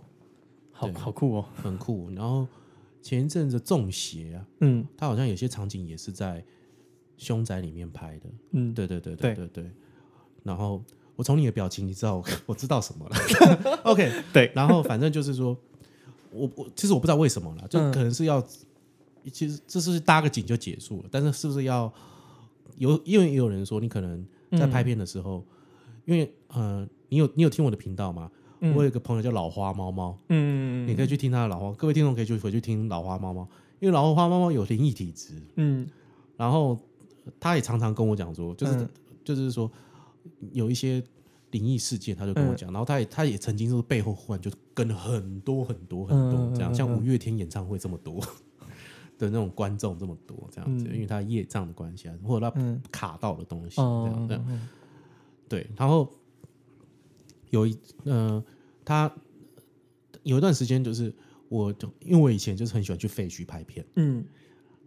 [0.72, 2.10] 好好酷哦，很酷。
[2.14, 2.46] 然后
[3.00, 4.86] 前一阵子中邪啊，嗯。
[4.96, 6.44] 他好像有些场景也是在
[7.16, 8.26] 凶宅里面拍的。
[8.52, 9.64] 嗯，对对对对对对。
[9.64, 9.70] 对。
[10.42, 10.82] 然后
[11.14, 13.16] 我从你的表情，你知道我 我知道什么了。
[13.84, 15.56] OK，对，然后反正就是说，
[16.32, 17.92] 我我其实我不知道为什么了，就嗯。
[17.92, 18.44] 可能是要，
[19.30, 21.92] 其实这是搭个景就结束了，但是是不是要
[22.76, 23.00] 有？
[23.04, 25.44] 因为也有人说，你可能在拍片的时候，
[26.04, 28.30] 因为呃，你有你有听我的频道吗？
[28.60, 28.74] 嗯。
[28.74, 30.88] 我有一个朋友叫老花猫猫，嗯。
[30.88, 33.46] 你可以去听他的老花，各位听众可以去回去听老花猫猫，
[33.78, 35.88] 因为老花猫猫有灵异体质，嗯。
[36.36, 36.76] 然后
[37.40, 38.88] 他也常常跟我讲说，就是、嗯。
[39.24, 39.70] 就是说
[40.50, 41.00] 有一些
[41.52, 46.74] 灵异事件，他就跟我讲，然后他也他也曾经就是背后忽然就跟了很多很多很多这样，嗯嗯嗯。
[46.74, 48.20] 像五月天演唱会这么多
[49.16, 50.94] 的那种观众这么多这样子，嗯。
[50.94, 54.68] 因为他业障的关系啊，或者他嗯卡到的东西这哦样这样，
[55.48, 56.12] 对，然后
[57.50, 58.42] 有一呃，
[58.84, 59.14] 他
[60.24, 61.14] 有一段时间就是
[61.48, 64.24] 我就因为我以前就是很喜欢去废墟拍片嗯。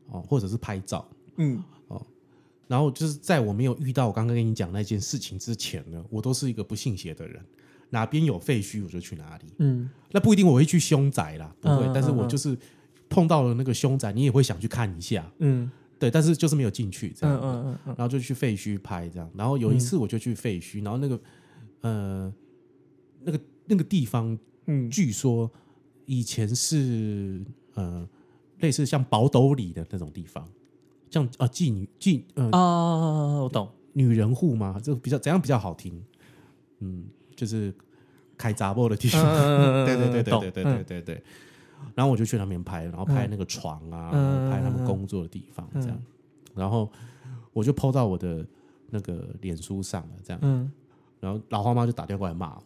[0.10, 1.08] 哦，或者是拍照。
[1.38, 1.64] 嗯
[2.68, 7.44] 然后就是在我没有遇到我刚刚跟你讲那件事情之前呢，我都是一个不信邪的人，
[7.90, 9.46] 哪边有废墟我就去哪里。
[9.60, 9.90] 嗯。
[10.12, 12.30] 那不一定我会去凶宅啦，不会，但是我嗯。
[12.30, 12.58] 就是
[13.08, 15.70] 碰到了那个凶宅，你也会想去看一下，嗯。
[15.98, 17.38] 对，但是就是没有进去这样。
[17.38, 17.96] 嗯，嗯嗯嗯。
[17.98, 19.30] 然后就去废墟拍这样。
[19.36, 21.22] 然后有一次我就去废墟，然后那个
[21.82, 22.34] 呃
[23.22, 24.90] 那个那个地方嗯。
[24.90, 25.50] 据说
[26.06, 27.42] 以前是
[27.76, 28.08] 呃
[28.60, 30.48] 类似像宝斗里的那种地方，
[31.10, 34.80] 像啊妓女妓呃啊，我懂，女人户嘛？
[34.84, 36.04] 这比较怎样比较好听？
[36.80, 37.74] 嗯，就是
[38.38, 39.22] 开杂货的地方。
[39.24, 41.24] 嗯 对对对对懂对对对对对。
[41.94, 44.12] 然后我就去那边拍，然后拍那个床啊，
[44.50, 46.02] 拍他们工作的地方这样。
[46.56, 46.92] 然后
[47.54, 48.46] 我就 PO 到我的
[48.90, 50.40] 那个脸书上了，这样。
[50.44, 50.72] 嗯
[51.22, 52.64] 然后老花妈就打电话过来骂我，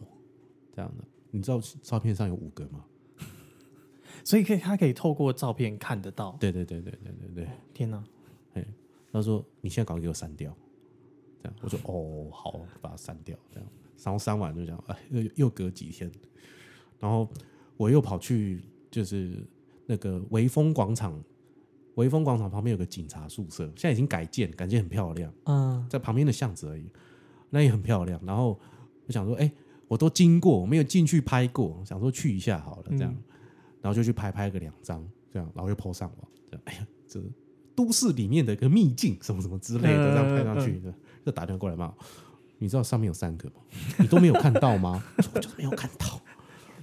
[0.74, 1.04] 这样的。
[1.30, 2.84] 你知道照片上有五个吗？
[4.24, 6.36] 所以可以，他可以透过照片看得到。
[6.40, 7.48] 对对对对对对对。
[7.72, 8.02] 天哪，
[9.12, 10.56] 他说：“你现在赶快给我删掉。”
[11.42, 13.68] 这样，我说：“哦，好，把它删掉。”这样，
[14.04, 16.08] 然后删完就讲：“哎，又又隔几天，
[17.00, 17.28] 然后
[17.76, 19.44] 我又跑去就是
[19.86, 21.20] 那个维丰广场，
[21.96, 26.88] 维丰广场旁边有个警察宿舍，现在已经改建，感觉很漂亮，嗯在旁边的巷子而已，
[27.48, 28.20] 那也很漂亮。
[28.24, 28.56] 然后
[29.06, 29.50] 我想说：“哎，
[29.88, 33.12] 我都经过，我没有进去拍过，想说去一下好了。”这样，
[33.82, 37.20] 然后就去拍拍个两张，这样，然后又 po 上网，这样，哎呀，这。
[37.80, 40.82] 都市里面的一个秘境，什么什么之类的，这样拍上去，
[41.24, 41.94] 就打电话过来骂我。
[42.58, 43.54] 你知道上面有三个吗？
[43.98, 45.02] 你都没有看到吗？
[45.32, 46.20] 我就是没有看到，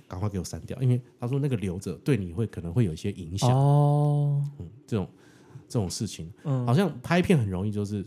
[0.08, 3.48] 赶快给我删掉，因为他说那个留着对你会可能会有一些影响。
[3.52, 5.08] 哦，嗯，这种
[5.70, 8.04] 这种事情，嗯好像拍片很容易，就是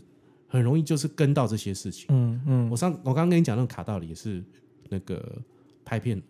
[0.49, 2.07] 很容易就是跟到这些事情。
[2.09, 4.43] 嗯嗯我上我刚刚跟你讲那个卡道理也是
[4.89, 5.41] 那个
[5.85, 6.21] 拍片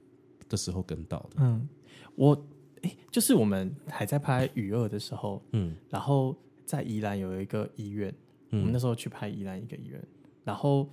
[0.47, 1.37] 的时候跟到的。
[1.37, 1.67] 嗯，
[2.13, 2.39] 我
[2.83, 6.35] 哎，就是我们还在拍《雨二》的时候，嗯然后
[6.71, 8.09] 在宜兰有一个医院，
[8.51, 10.01] 嗯我们那时候去拍宜兰一个医院，
[10.45, 10.89] 然后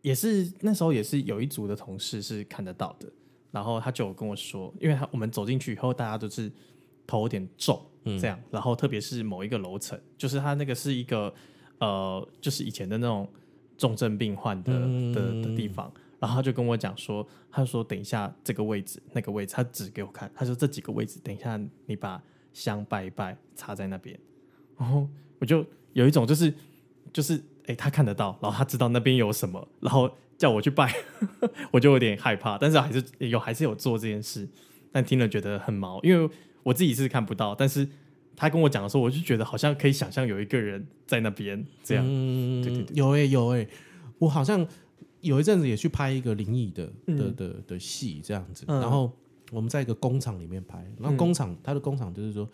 [0.00, 3.12] 也是那时候也是有一组的同事是看得到的，
[3.50, 6.50] 然后他就有跟我说，因为他我们走进去以后，大家都是
[7.06, 11.34] 头有点重嗯这样，然后特别是某一个楼层，就是他那个是一个
[11.78, 13.28] 呃，就是以前的那种
[13.76, 15.92] 重症病患的、嗯的的地方。
[16.18, 24.16] 然后他就跟我讲说，他说等一下这个位置那个位置，他指给我看，他说这几个位置，等一下你把香拜一拜插在那边。
[24.82, 26.52] 然后我就有一种就是
[27.12, 30.92] 就是哎，他看得到，然后他知道那边有什么，然后叫我去拜，
[31.70, 34.48] 我就有点害怕，但是还是有还是有做这件事，
[34.90, 36.28] 但听了觉得很毛，因为
[36.64, 37.88] 我自己是看不到，但是
[38.34, 42.96] 他跟我讲的时候，我就觉得好像可以想象有一个人在那边这样，嗯，对对对。
[42.96, 43.68] 有诶、有诶、
[44.18, 44.66] 我好像
[45.20, 47.36] 有一阵子也去拍一个灵异的的嗯。
[47.36, 48.80] 的的戏这样子，嗯。
[48.80, 49.12] 然后
[49.52, 52.48] 我们在一个工厂里面拍，然后工厂、他的工厂就是说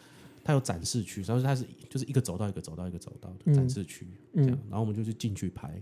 [0.49, 5.79] 它有展示区，然后它是就是一个走道一个走道一个走道的嗯展示区、这样，然后我们就去进去拍，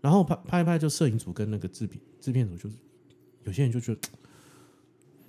[0.00, 2.76] 然后拍拍一拍，就摄影组跟那个制片制片组就是
[3.44, 4.08] 有些人就觉得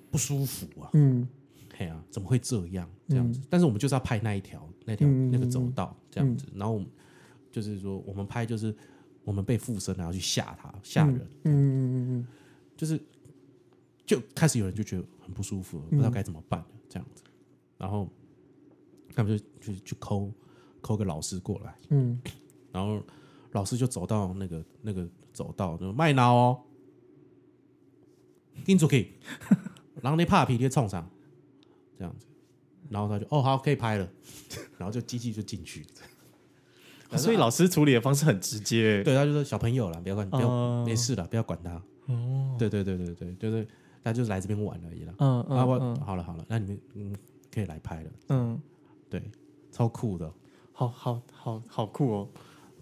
[0.10, 1.28] 不舒服啊，嗯
[1.76, 3.42] 嘿啊，怎么会这样这样子？
[3.50, 6.88] 但是我们就是要拍那一条那条、嗯那个走道这样子，然后我们
[7.52, 8.74] 就是说我们拍就是
[9.26, 12.28] 我们被附身，然后去吓他吓人，嗯嗯嗯
[12.78, 12.98] 就是
[14.06, 17.24] 就开始有人就觉得很不舒服了，不知道该怎么办这样子，
[17.78, 18.10] 然后
[19.18, 20.32] 他们就就去抠
[20.80, 22.22] 抠个老师过来，嗯。
[22.72, 23.02] 然后
[23.54, 26.62] 老师就走到那个那个走道，就卖脑哦，
[28.64, 29.14] 跟出去，
[30.02, 31.10] 然后那怕皮你冲上，
[31.98, 32.28] 这样子，
[32.90, 34.08] 然后他就哦好可以拍了，
[34.78, 35.84] 然后就机器就进去，
[37.10, 40.84] 嗯， 所以老师处理的方式很直接，对，他就说小朋友啦，不要管，不要、哦。
[40.86, 41.82] 没事了，不要管他，
[42.14, 43.68] 哦，对对对对对，就是
[44.04, 45.14] 他就是来这边玩而已啦。
[45.18, 46.02] 嗯啊，我嗯嗯。
[46.02, 47.16] 好了好了，那你们嗯
[47.52, 48.62] 可以来拍了，嗯，
[49.10, 49.22] 对，
[49.72, 50.32] 超酷的，
[50.72, 52.30] 好好好好酷哦，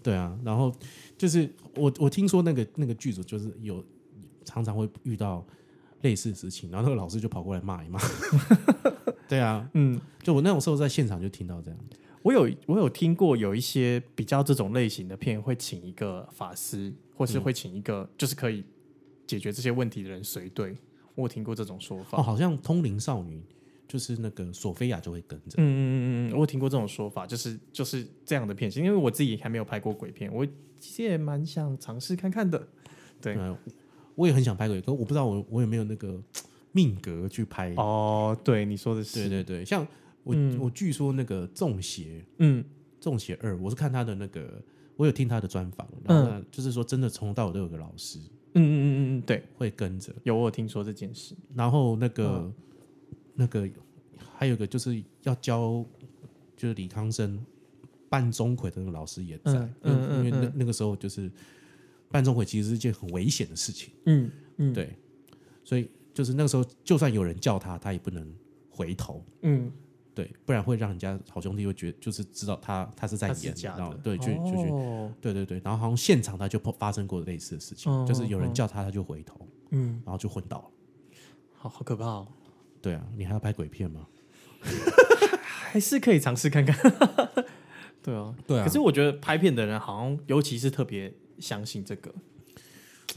[0.02, 0.72] 对啊，然后
[1.16, 3.84] 就是我我听说那个那个剧组就是有
[4.44, 5.44] 常常会遇到
[6.02, 8.00] 类似的事情，然后那个老师就跑过来骂一骂，
[9.28, 10.00] 对啊，嗯。
[10.22, 11.78] 就我那种时候在现场就听到这样，
[12.22, 18.64] 我有我有听过有一些比较这种类型的片，会请一个法师，或是会请一个就是可以
[19.24, 20.76] 解决这些问题的人随队。
[21.14, 22.18] 我有听过这种说法。
[22.18, 23.40] 哦，好像通灵少女
[23.88, 25.80] 就是那个索菲亚就会跟着，嗯嗯
[26.28, 28.84] 嗯嗯，我有听过这种说法，就是就是这样的片型。
[28.84, 30.44] 因为我自己还没有拍过鬼片，我
[30.78, 32.66] 其实也蛮想尝试看看的。
[33.20, 33.56] 对，嗯，
[34.14, 36.20] 我也很想拍鬼，可我不知道我我有没有那个
[36.72, 39.86] 命格去拍，哦，对，你说的是，对对对，像
[40.22, 42.24] 我、嗯我据说那个中邪。
[42.38, 42.64] 嗯
[42.98, 44.60] 中邪二，我是看他的那个，
[44.96, 48.18] 我有听他的专访，然后嗯，就是说真的从头到尾都有个老师
[48.54, 51.36] 嗯嗯嗯嗯，对，会跟着，有我有听说这件事。
[51.54, 52.54] 然后那个、嗯
[53.36, 53.68] 那个
[54.34, 55.84] 还有一个就是要教，
[56.56, 57.38] 就是李康生
[58.08, 60.52] 扮钟馗的那个老师也在，嗯嗯因为因为那嗯。
[60.56, 61.30] 那个时候就是
[62.10, 64.96] 扮钟馗其实是一件很危险的事情，嗯嗯，，对，
[65.64, 68.26] 所以就是那个时候就算有人叫他，他也不能
[68.70, 69.22] 回头。
[69.42, 69.70] 嗯，
[70.14, 78.54] 对，不然会让人家好兄弟会觉得，就是知道他他是在演，然后对，就就去哦对对对，然后好像现场他就发生过类似的事情，嗯就是有人嗯。
[78.54, 80.70] 叫他，他就回头，嗯，然后就昏倒了。
[81.52, 82.28] 好好可怕哦。
[82.86, 84.06] 对啊，你还要拍鬼片吗？
[85.42, 86.76] 还是可以尝试看看。
[88.00, 88.64] 对啊，对啊。
[88.64, 92.14] 可是我觉得拍片的人好像，尤其是特别相信这个，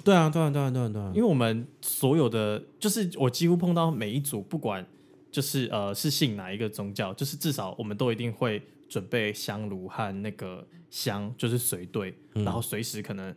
[0.04, 1.12] 对啊，对啊，对啊，对啊，对啊。
[1.14, 4.84] 因为我们所有的，就是我几乎碰到每一组，不管
[5.32, 13.32] 就是呃是信哪一个宗教，就是至少我们都一定会准备香炉和那个香，就是随队，然后随时可能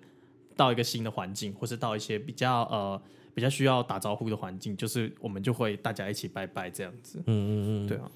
[0.57, 3.03] 到一个新的环境，或是到一些比较呃
[3.35, 7.19] 比较需要打招呼的环境，就是我们就会大家一起拜拜这样子。
[7.21, 8.11] 嗯嗯嗯，对啊，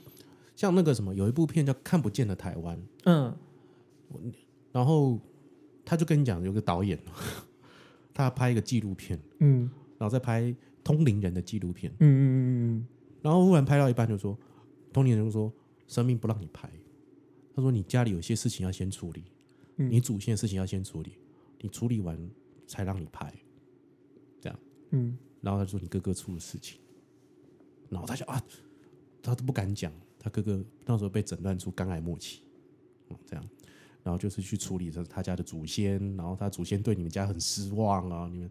[0.54, 3.36] 像那个什么，有一部片叫《看不见的台湾》，嗯。
[4.72, 5.18] 然后
[5.84, 6.98] 他就跟你讲，有个导演，
[8.12, 9.70] 他拍一个纪录片，嗯。
[9.98, 12.38] 然后再拍通灵人的纪录片，嗯嗯嗯
[12.76, 12.86] 嗯
[13.22, 14.38] 然后忽然拍到一半就说，
[14.92, 15.52] 通灵人就说
[15.88, 16.70] 生命不让你拍，
[17.54, 19.24] 他说你家里有些事情要先处理，
[19.76, 19.90] 嗯。
[19.90, 21.12] 你祖先的事情要先处理，
[21.60, 22.18] 你处理完
[22.66, 23.32] 才让你拍，
[24.96, 25.18] 嗯。
[25.42, 26.78] 然后他就说你哥哥出了事情，
[27.88, 28.42] 然后他就啊，
[29.22, 32.40] 他都不敢讲，他哥哥那时候被诊断出肝癌末期，
[33.10, 33.48] 嗯，这样，
[34.02, 38.50] 然后就是去处理他他家的祖先，然后他祖先对你们家很失望啊，你们，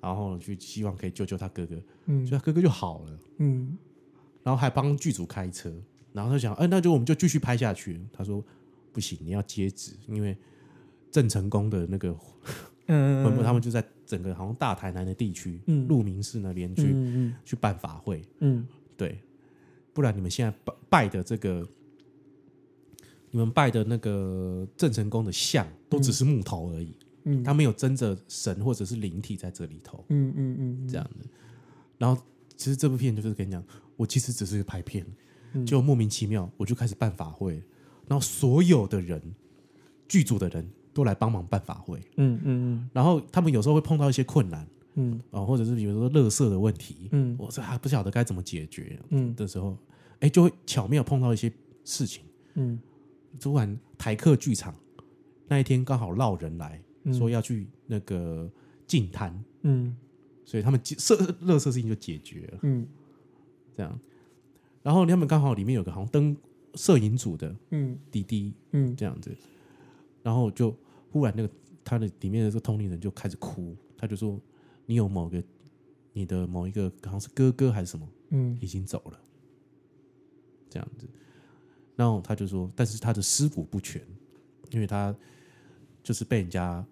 [0.00, 1.76] 然后去希望可以救救他哥哥，
[2.06, 2.26] 嗯。
[2.26, 3.76] 所以他哥哥就好了，嗯。
[4.42, 5.70] 然后还帮剧组开车，
[6.14, 8.00] 然后他想，哎、那就我们就继续拍下去。
[8.10, 8.42] 他说
[8.92, 10.34] 不行，你要接旨，因为
[11.10, 12.16] 郑成功的那个
[12.86, 15.86] 嗯魂魄，他们就在整个好像大台南的地区，嗯。
[15.86, 18.66] 鹿鸣寺那边去、嗯去办法会，嗯。
[18.96, 19.18] 对，
[19.92, 21.64] 不然你们现在拜拜的这个
[23.30, 26.92] 你们拜的那个郑成功的像都只是木头而已，
[27.24, 27.44] 嗯。
[27.44, 31.24] 他没有真的神或者是灵体在这里头，嗯嗯嗯这样的。
[31.96, 32.20] 然后
[32.56, 33.64] 其实这部片就是跟你讲，
[33.96, 35.06] 我其实只是拍片，
[35.52, 35.64] 嗯。
[35.64, 37.62] 就莫名其妙我就开始办法会，
[38.08, 39.22] 然后所有的人
[40.08, 45.20] 剧组的人都来帮忙办法会，嗯嗯然后他们有时候会碰到一些困难嗯。
[45.30, 47.36] 啊，或者是比如说垃圾的问题，嗯。
[47.38, 48.98] 我这还不晓得该怎么解决。
[49.10, 49.34] 嗯。
[49.34, 49.76] 的时候，
[50.20, 51.50] 哎，就会巧妙碰到一些
[51.84, 52.24] 事情。
[52.54, 52.78] 嗯。
[53.38, 54.74] 突然台客剧场
[55.46, 57.14] 那一天刚好闹人来嗯。
[57.14, 58.50] 说要去那个
[58.86, 59.96] 净滩，嗯。
[60.44, 62.86] 所以他们解设乐色事情就解决了，嗯。
[63.76, 63.98] 这样。
[64.82, 66.36] 然后他们刚好里面有个好像灯
[66.74, 67.96] 摄影组的嗯。
[68.10, 68.96] 滴滴嗯。
[68.96, 69.30] 这样子，
[70.22, 70.76] 然后就
[71.10, 71.50] 忽然那个
[71.84, 74.40] 他的里面的这个通灵人就开始哭，他就说
[74.86, 75.42] ：“你有某个
[76.12, 79.20] 你的某一个好像是哥哥还是什么嗯已经走了，
[80.68, 81.08] 这样子。”
[81.96, 84.02] 然后他就说：“但是他的尸骨不全，
[84.70, 85.14] 因为他
[86.02, 86.84] 就是被人家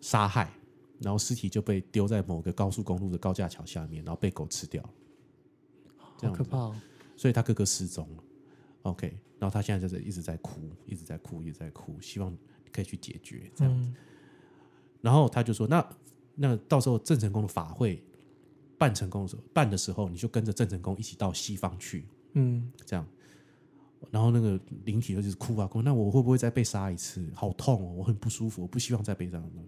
[0.00, 0.52] 杀害，
[1.00, 4.90] 然后尸体就被丢在某个高速公路的高架桥下面，然后被狗吃掉了。
[6.18, 6.80] 这样子好可怕哦。
[7.16, 8.24] 所以他哥哥失踪了。
[8.82, 12.32] OK，然后他现在在这里一直在哭，一直在哭，一直在哭，希望
[12.70, 13.76] 可以去解决这样。
[13.76, 13.92] 嗯
[15.00, 15.84] 然后他就说：“那
[16.36, 18.00] 那到时候郑成功的法会
[18.78, 23.04] 办成功的时候，办的时候，你就跟着郑成功一起到西方去，嗯这样。”
[24.12, 27.28] 然后那个灵体就是哭啊哭，那我会不会再被杀一次？
[27.34, 29.62] 好痛哦，我很不舒服，我不希望再被这样的。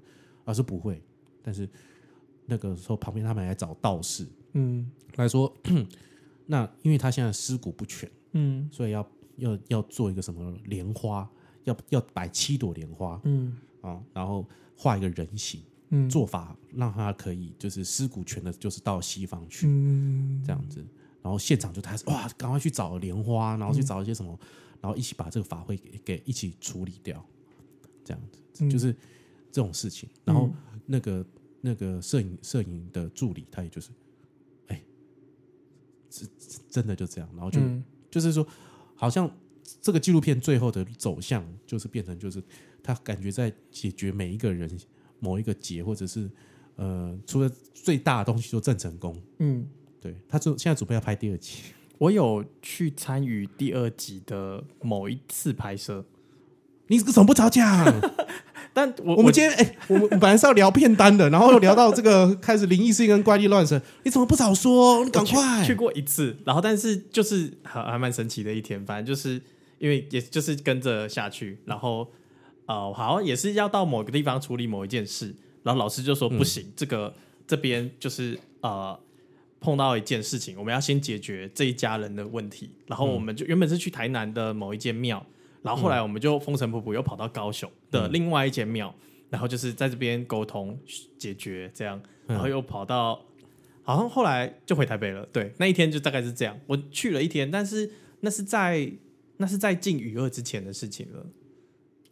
[0.44, 1.02] 而是不会，
[1.42, 1.68] 但是
[2.46, 5.52] 那个时候旁边他们还来找道士嗯来说，
[6.46, 8.08] 那因为他现在尸骨不全。
[8.36, 9.04] 嗯所以要
[9.36, 11.28] 要要做一个什么莲花，
[11.64, 13.56] 要要摆七朵莲花嗯。
[13.80, 16.08] 啊，然后画一个人形，嗯。
[16.08, 20.42] 做法让他可以就是尸骨全的，就是到西方去嗯。
[20.44, 20.84] 这样子，
[21.22, 24.38] 然后现场就开始哇，赶快去找莲花，然后去嗯找一些什么，
[24.80, 27.24] 然后一起把这个法会给给一起处理掉，
[28.04, 28.64] 这样子。
[28.64, 28.70] 嗯。
[28.70, 28.92] 就是
[29.52, 30.08] 这种事情。
[30.24, 30.50] 然后
[30.86, 31.26] 那个
[31.60, 33.90] 那个摄影摄影的助理，他也就是，
[34.68, 34.82] 哎，
[36.10, 37.60] 是是真的就这样，然后就。
[37.60, 37.84] 嗯。
[38.10, 38.46] 就是说，
[38.94, 39.30] 好像
[39.80, 42.42] 这个纪录片最后的走向就是变成，就是
[42.82, 44.70] 他感觉在解决每一个人
[45.18, 46.30] 某一个结，或者是
[46.76, 49.20] 呃，除了最大的东西，就郑成功。
[49.38, 49.66] 嗯，
[50.00, 51.62] 对他就现在准备要拍第二集，
[51.98, 56.04] 我有去参与第二集的某一次拍摄，
[56.88, 57.86] 你怎么不早讲？
[58.74, 65.04] 但我我们今天哎、我们本来是要聊片单的，然后又聊到这个开始灵异事件跟怪力乱神，你怎么不早说？
[65.04, 69.40] 你赶快去过一次，然后但是就是还还蛮神奇的一天，反正就是
[69.78, 72.10] 因为也就是跟着下去，然后
[72.66, 75.32] 呃，好像也是要到某个地方处理某一件事，
[75.62, 77.14] 然后老师就说不行，这个
[77.46, 78.98] 这边就是呃
[79.60, 85.24] 碰到一件事情，我们要先解决这一家人的问题，然后我们就原本是去台南的某一间庙，
[85.62, 88.94] 然后后来我们就风尘仆仆又跑到高雄的另外一间庙，
[89.30, 90.78] 然后就是在这边沟通
[91.16, 93.24] 解决这样，然后又跑到。
[93.86, 95.26] 好像后来就回台北了。
[95.26, 96.58] 对，那一天就大概是这样。
[96.66, 98.90] 我去了一天，但是那是在
[99.36, 101.26] 那是在进雨二之前的事情了。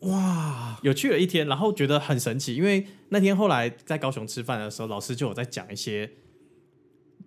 [0.01, 0.79] 哇！
[0.83, 6.11] 有去了一天，然后觉得很神奇，因为那天后来在高雄吃饭的时候，老师就有在讲一些，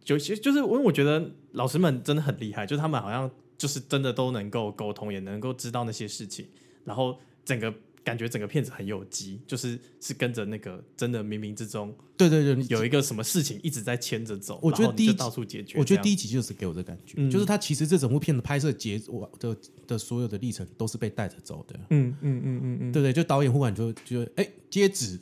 [0.04, 6.46] 就其实就是因为我觉得老师们真的很厉害，就是他们好像就是真的都能够沟通，也能够知道那些事情，
[6.84, 7.74] 然后整个
[8.06, 15.78] 感觉整个片子很有机，就是是跟着那个真的冥冥之中对对对，有一个什么事情一直在牵着走，我觉得第一集到处解决。
[15.78, 21.76] 我觉得第一一集就是给我的感觉，嗯就是他其实这整部片的拍摄节我的的所有的历程都是被带着走的。
[21.90, 23.12] 嗯嗯嗯嗯嗯，对不对？
[23.12, 25.20] 就导演忽然就就哎接旨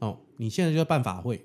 [0.00, 1.42] 哦，你现在就要办法会，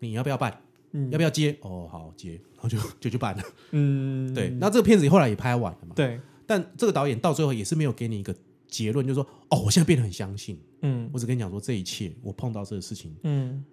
[0.00, 0.62] 你要不要办？
[0.92, 1.54] 嗯要不要接？
[1.60, 3.42] 哦，好接，然 后就就去办了。
[3.72, 5.94] 嗯对，那这个片子后来也拍完了嘛？
[5.94, 8.34] 对，但这个导演到最后也是没有给你一个
[8.68, 10.60] 结论，就是说哦，我现在变得很相信。
[10.82, 13.64] 嗯我只跟你讲说，这一切我碰到这个事情嗯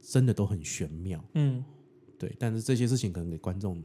[0.00, 1.22] 真的都很玄妙。
[1.34, 1.62] 嗯
[2.18, 3.82] 对，但是这些事情可能给观众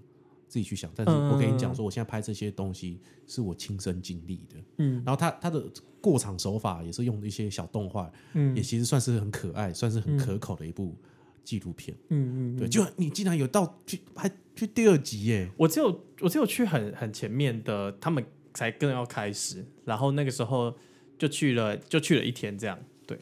[0.48, 0.90] 自己去想。
[0.96, 4.56] 但是嗯我跟你讲说，我现在拍这些东西是我亲身经历的。
[4.78, 10.96] 嗯然后他他的过场手法也是用的一些小动画，嗯也其实算是很可爱，算是很可口的一部
[11.44, 11.98] 纪录片。
[12.10, 15.52] 嗯嗯，对，就你竟然有到去拍去第二集耶！
[15.58, 18.24] 我只有我只有去很很前面的，他们
[18.54, 20.74] 才更要开始，然后那个时候
[21.18, 23.18] 就去了，就去了一天这样，对，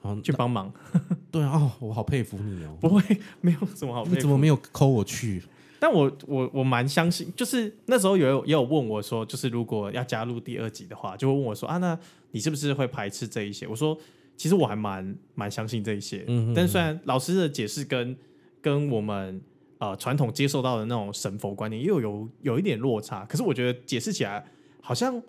[0.00, 0.72] 好，去帮忙，
[1.30, 2.76] 对啊，哦，我好佩服你哦！
[2.80, 3.02] 不会
[3.40, 4.16] 没有什么好佩服。
[4.16, 5.42] 你怎么没有扣我去？
[5.78, 11.98] 但我我我蛮相信，就是那时候有也有问我说，就是如果要加入第二集的话，就会问我说啊，那
[12.32, 13.66] 你是不是会排斥这一些？
[13.66, 13.96] 我说
[14.36, 18.14] 其实我还蛮蛮相信这一些，嗯哼但是虽然老师的解释跟
[18.60, 19.40] 跟我们
[19.80, 24.44] 呃传统接受到的那种神佛观念又有有一点落差，可是我觉得解释起来
[24.80, 25.20] 好像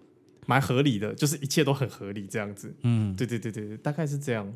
[0.45, 2.71] 蛮合理的，就是一切都很合理这样子。
[2.83, 4.53] 嗯，对对对对对，大概是这样。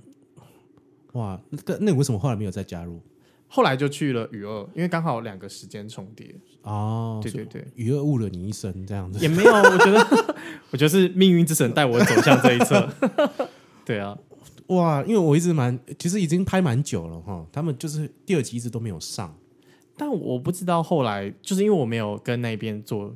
[1.14, 3.02] 哇，那个那你为什么后来没有再加入？
[3.48, 6.36] 后来就去了雨二，因为刚好两个时间重叠。
[6.64, 9.20] 哦，对对对，雨二误了你一生这样子。
[9.20, 10.36] 也没有，我觉得，
[10.72, 12.92] 我觉得是命运之神带我走向这一侧。
[13.86, 14.18] 对啊，
[14.68, 19.34] 哇，因为我一直蛮，其实已经拍蛮久了哈，他们就是第二集一直都没有上。
[19.98, 23.16] 但我不知道后来，就是因为我没有跟那边做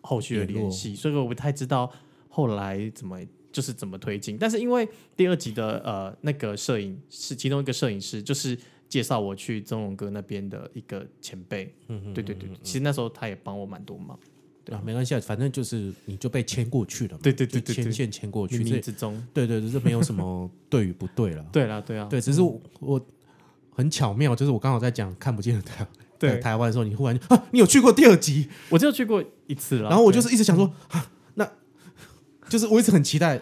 [0.00, 1.90] 后续的联系，所以我不太知道
[2.28, 3.18] 后来怎么
[3.52, 4.36] 就是怎么推进。
[4.38, 8.56] 但是因为第二集的呃那个摄影是其中一个摄影师，就是
[8.88, 11.74] 介绍我去曾荣哥那边的一个前辈。
[11.88, 14.18] 嗯嗯，对对对，对其实那时候他也帮我蛮多忙。
[14.64, 17.20] 对啊，没关系，啊，反正就是你就被牵过去了嘛。
[17.22, 21.42] 对对对就对对牵线牵过去，冥这冥之中，对对对，这没有什么对与不对了。
[21.50, 23.06] 对啦对啊，对，只是我我
[23.70, 25.86] 很巧妙，就是我刚好在讲看不见的台
[26.20, 26.38] 对。
[26.38, 29.88] 台湾的时候，你忽然就啊，你有去过第二集，我只有去过一次了。
[29.88, 31.50] 然后我就是一直想说啊，那
[32.48, 33.40] 就是我一直很期待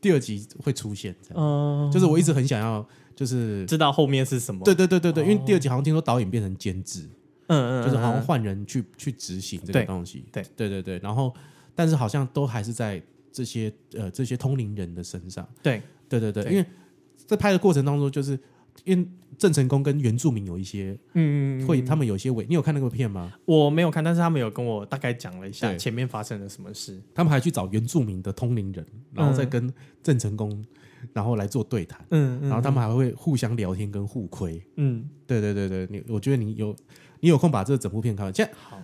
[0.00, 4.64] 第二集会出现，这样，嗯，就是我一直很想要，就是知道后面是什么。
[4.64, 7.08] 对对对对对，因为哦第二集好像听说导演变成监制，
[7.46, 8.22] 嗯，嗯嗯，就是好像嗯。
[8.22, 10.44] 换人去去执行这对个东西，对。
[10.56, 11.32] 对对对，然后
[11.74, 15.82] 但是好像都还是在这些呃这些通灵人的身上，对。
[16.08, 16.52] 对对对，对。
[16.52, 16.66] 因为
[17.14, 18.36] 在拍的过程当中，就是
[18.84, 19.08] 因为
[19.38, 23.32] 郑成功跟原住民有一些嗯，会，他们有一些违，你有看那个片吗？
[23.44, 25.78] 我没有看，但是他们有跟我大概讲了一下对。
[25.78, 27.00] 前面发生了什么事。
[27.14, 30.64] 他们还去找原住民的通灵人，然后再嗯跟郑成功，
[31.12, 34.62] 然后来做对谈，嗯，然后他们还会互相聊天跟互亏。
[34.76, 36.76] 嗯，对对对对，你我觉得你有
[37.20, 38.34] 你有空把这整部片看完。
[38.34, 38.82] 现在好，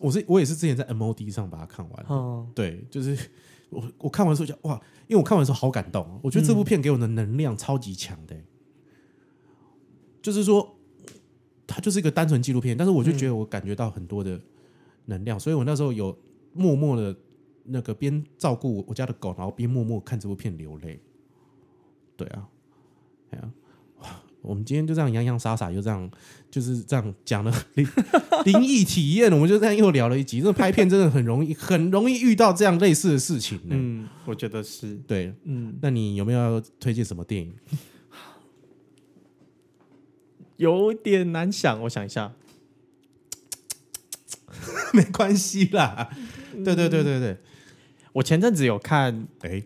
[0.00, 3.18] 我是我也是之前在 MOD 上把它看完，哦，对，就是
[3.70, 8.44] 我我看完的时候就哇，因为我看完的时候好感动哦，我觉得这部片给我的能量超级强的欸、
[10.26, 10.76] 就是说
[11.68, 14.40] 它就是一个单纯纪录片，但是我就觉得我感觉到很多的
[15.04, 16.18] 能量，所以我那时候有
[16.52, 17.16] 默默的
[17.62, 20.98] 那个边照顾我家的狗，然后边默默看这部片流泪。
[22.16, 22.48] 对啊，
[23.30, 23.48] 哎呀、
[24.00, 26.10] 哇，我们今天就这样洋洋洒洒，就这样
[26.50, 27.86] 就是这样讲了灵
[28.46, 30.40] 灵异体验，我们就这样又聊了一集。
[30.40, 33.76] 这拍片真的很容易，很容易遇到这样类似的事情呢。
[33.78, 37.54] 嗯，我觉得是，对，嗯，那你有没有要推荐什么电影？
[40.56, 42.32] 有点难想，我想一下，
[44.92, 46.10] 没关系啦。
[46.64, 47.36] 对对对对对，
[48.14, 49.62] 我前阵子有看哎、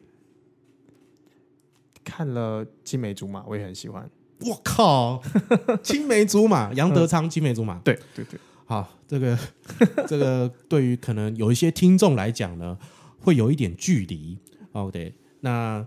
[2.03, 4.11] 看了《青梅竹马》，我也很喜欢。
[4.41, 5.22] 我靠，
[5.84, 7.78] 青梅竹马，杨德昌，青梅竹马。
[7.84, 9.38] 对对对，好，这个
[10.09, 12.78] 这个对于可能有一些听众来讲呢，
[13.20, 14.38] 会有一点距离。
[14.72, 15.86] 哦，对，那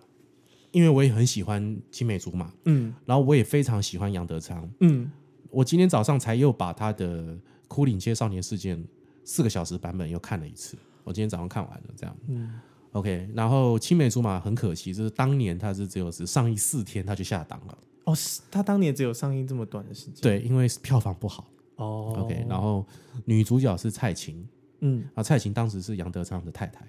[0.73, 4.69] 因为我也很喜欢青梅竹马，嗯然后我也非常喜欢杨德昌。
[4.81, 5.09] 嗯，
[5.49, 7.33] 我今天早上才又把他的
[7.69, 8.77] 《枯岭街少年事件》
[9.23, 10.75] 四个小时版本又看了一次。
[11.03, 12.17] 我今天早上看完了，这样。
[12.27, 12.59] 嗯
[12.93, 17.77] OK，然后青梅竹马很可惜，就是当年它是只有是上映四天，它就下档了。
[18.03, 20.21] 哦，是他当年只有上映这么短的时间。
[20.21, 21.47] 对，因为票房不好。
[21.75, 22.85] 哦 OK，然后
[23.25, 24.47] 女主角是蔡琴，
[24.81, 26.85] 嗯，啊，蔡琴当时是杨德昌的太太，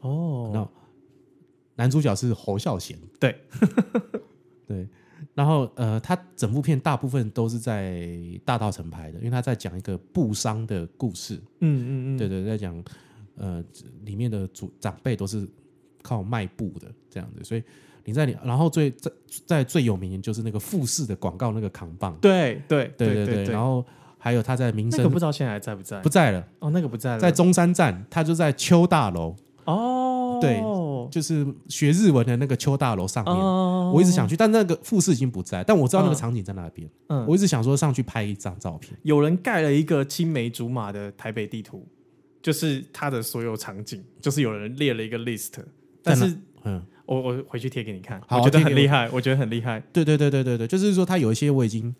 [0.00, 0.68] 哦，那
[1.76, 2.98] 男主角是侯孝贤。
[3.18, 3.36] 对。
[4.66, 4.88] 对，
[5.34, 8.08] 然后呃，他整部片大部分都是在
[8.46, 11.34] 大道城拍的，因为他在讲一个布商的故事。
[11.60, 12.82] 嗯嗯嗯，对对，在讲
[13.36, 13.62] 呃
[14.04, 15.46] 里面的主长辈都是
[16.02, 17.62] 靠卖布的这样子，所以
[18.04, 19.10] 你在你，然后最在
[19.44, 23.84] 在最有名就是那个富士的广告那个扛棒，对对对对对，然后
[24.16, 26.00] 还有他在民生那个不知道现在还在不在。
[26.00, 26.08] 不？
[26.08, 30.58] 在了，哦，那个不在了，在中山站，他就在邱大楼，哦，对
[31.10, 33.34] 就是学日文的那个邱大楼上面。
[33.34, 36.88] 哦，我一直想去，但那个富士已经不在，但我知道那个嗯场景在那边。
[37.08, 38.96] 嗯，我一直想说上去拍一张照片。
[39.02, 41.86] 有人盖了一个青梅竹马的台北地图，
[42.42, 45.52] 就是它的所有场景，就是有人列了一个 list，
[46.02, 51.94] 但是嗯，我我回去贴给你看，我觉得很厉害，我觉得很厉害，对对对对对对，就是说他有一些我已经，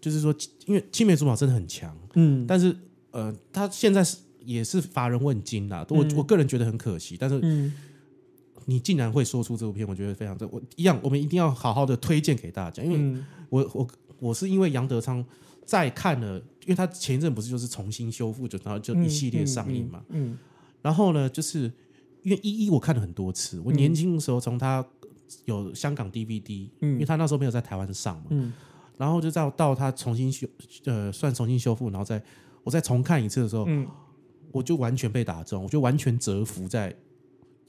[0.00, 0.34] 就是说，
[0.66, 2.76] 因为青梅竹马真的很强，嗯，但是
[3.10, 5.84] 呃，他现在是也是乏人问津啦。
[5.90, 7.72] 我、嗯我个人觉得很可惜，但是嗯
[8.70, 13.24] 你竟然会说出这部片，我觉得非常这我一样，我们一定要好好的推荐给大家，因为嗯。
[13.48, 13.88] 我我
[14.20, 15.24] 我是因为杨德昌
[15.64, 20.36] 再看了，因为他前一阵不是就是重新修复，就然后就一系列上映嘛，嗯，
[20.82, 21.72] 然后呢，就是
[22.22, 24.84] 因为一一我看了很多次，我年轻的时候从他
[25.46, 26.92] 有香港 DVD，、嗯。
[26.92, 28.52] 因为他那时候没有在台湾上嘛，嗯。
[28.98, 30.46] 然后就到到他重新修
[30.84, 32.22] 呃算重新修复，然后再
[32.64, 33.86] 我再重看一次的时候，嗯。
[34.52, 36.94] 我就完全被打中，我就完全折服在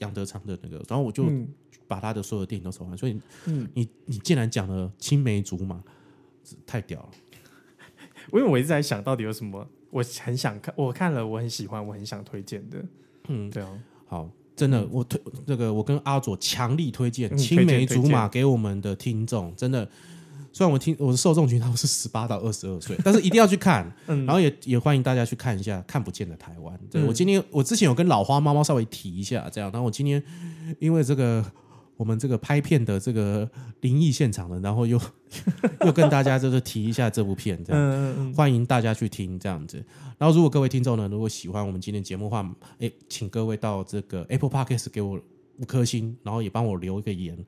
[0.00, 1.48] 杨德昌的那个，然后我就嗯。
[1.90, 5.82] 把他的所有电影都收完，所以嗯，你你竟然讲了青梅竹马，
[6.64, 7.08] 太屌了。
[8.32, 12.84] 因为我一直在想到底有什么我很想看，我看了我很喜欢，我很想推荐的，
[13.26, 13.68] 嗯，对啊，
[14.06, 19.90] 好，真的，我推这个，我跟阿佐强力推荐嗯青梅竹马给我们的听众，真的。
[20.52, 27.02] 虽然我听我的受众群他们是十八到二十二岁， 但是一定要去看，嗯然后也也欢迎大家去看一下《看不见的台湾》对。
[27.02, 30.22] 嗯我今天我之前有跟老花猫猫稍微提一下，这样，然后我今天
[30.78, 31.44] 因为这个
[31.96, 33.48] 我们这个拍片的这个
[33.80, 35.00] 灵异现场的，然后又
[35.84, 38.32] 又跟大家就是提一下这部片，这样。
[38.34, 39.76] 欢迎大家去听这样子。
[40.18, 45.20] 然后，如果各位听众呢，如果喜欢我们今天节目的话，哎，请各位到这个 Apple Podcast 给我
[45.58, 47.38] 五颗星，然后也帮我留一个言。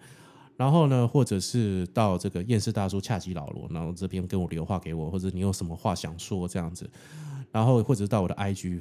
[0.63, 6.89] 然后呢，或者是到这个厌世大叔恰吉老罗，然后这边跟我留话给我，或者你有什么话想说这样子。
[7.51, 8.81] 然后或者是到我的 IG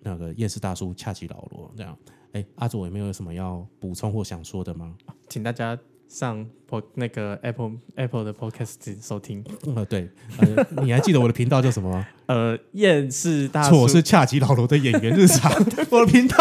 [0.00, 1.94] 那个厌世大叔恰吉老罗这样。
[2.32, 4.94] 哎，阿佐有没有什么要补充或想说的吗？
[5.28, 9.44] 请大家上 po 那个 Apple Apple 的 Podcast 收听。
[9.76, 10.08] 呃，对，
[10.38, 12.06] 呃，你还记得我的频道叫什么吗？
[12.28, 15.52] 呃，厌世大叔，错，是恰吉老罗的演员日常，
[15.92, 16.36] 我的频道。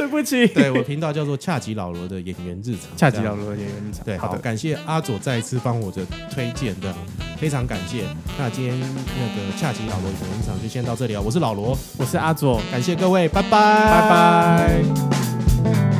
[0.00, 4.02] 对不起，对我频道叫做恰吉老罗的演员日常，恰吉老罗的演员日常。
[4.02, 6.90] 对，好，感谢阿佐再一次帮我的推荐的，
[7.38, 8.04] 非常感谢。
[8.38, 8.86] 那今天那
[9.36, 15.99] 个恰吉老罗演员日常就先到这里啊，我是老罗，我是阿佐，感谢各位，拜拜，拜拜。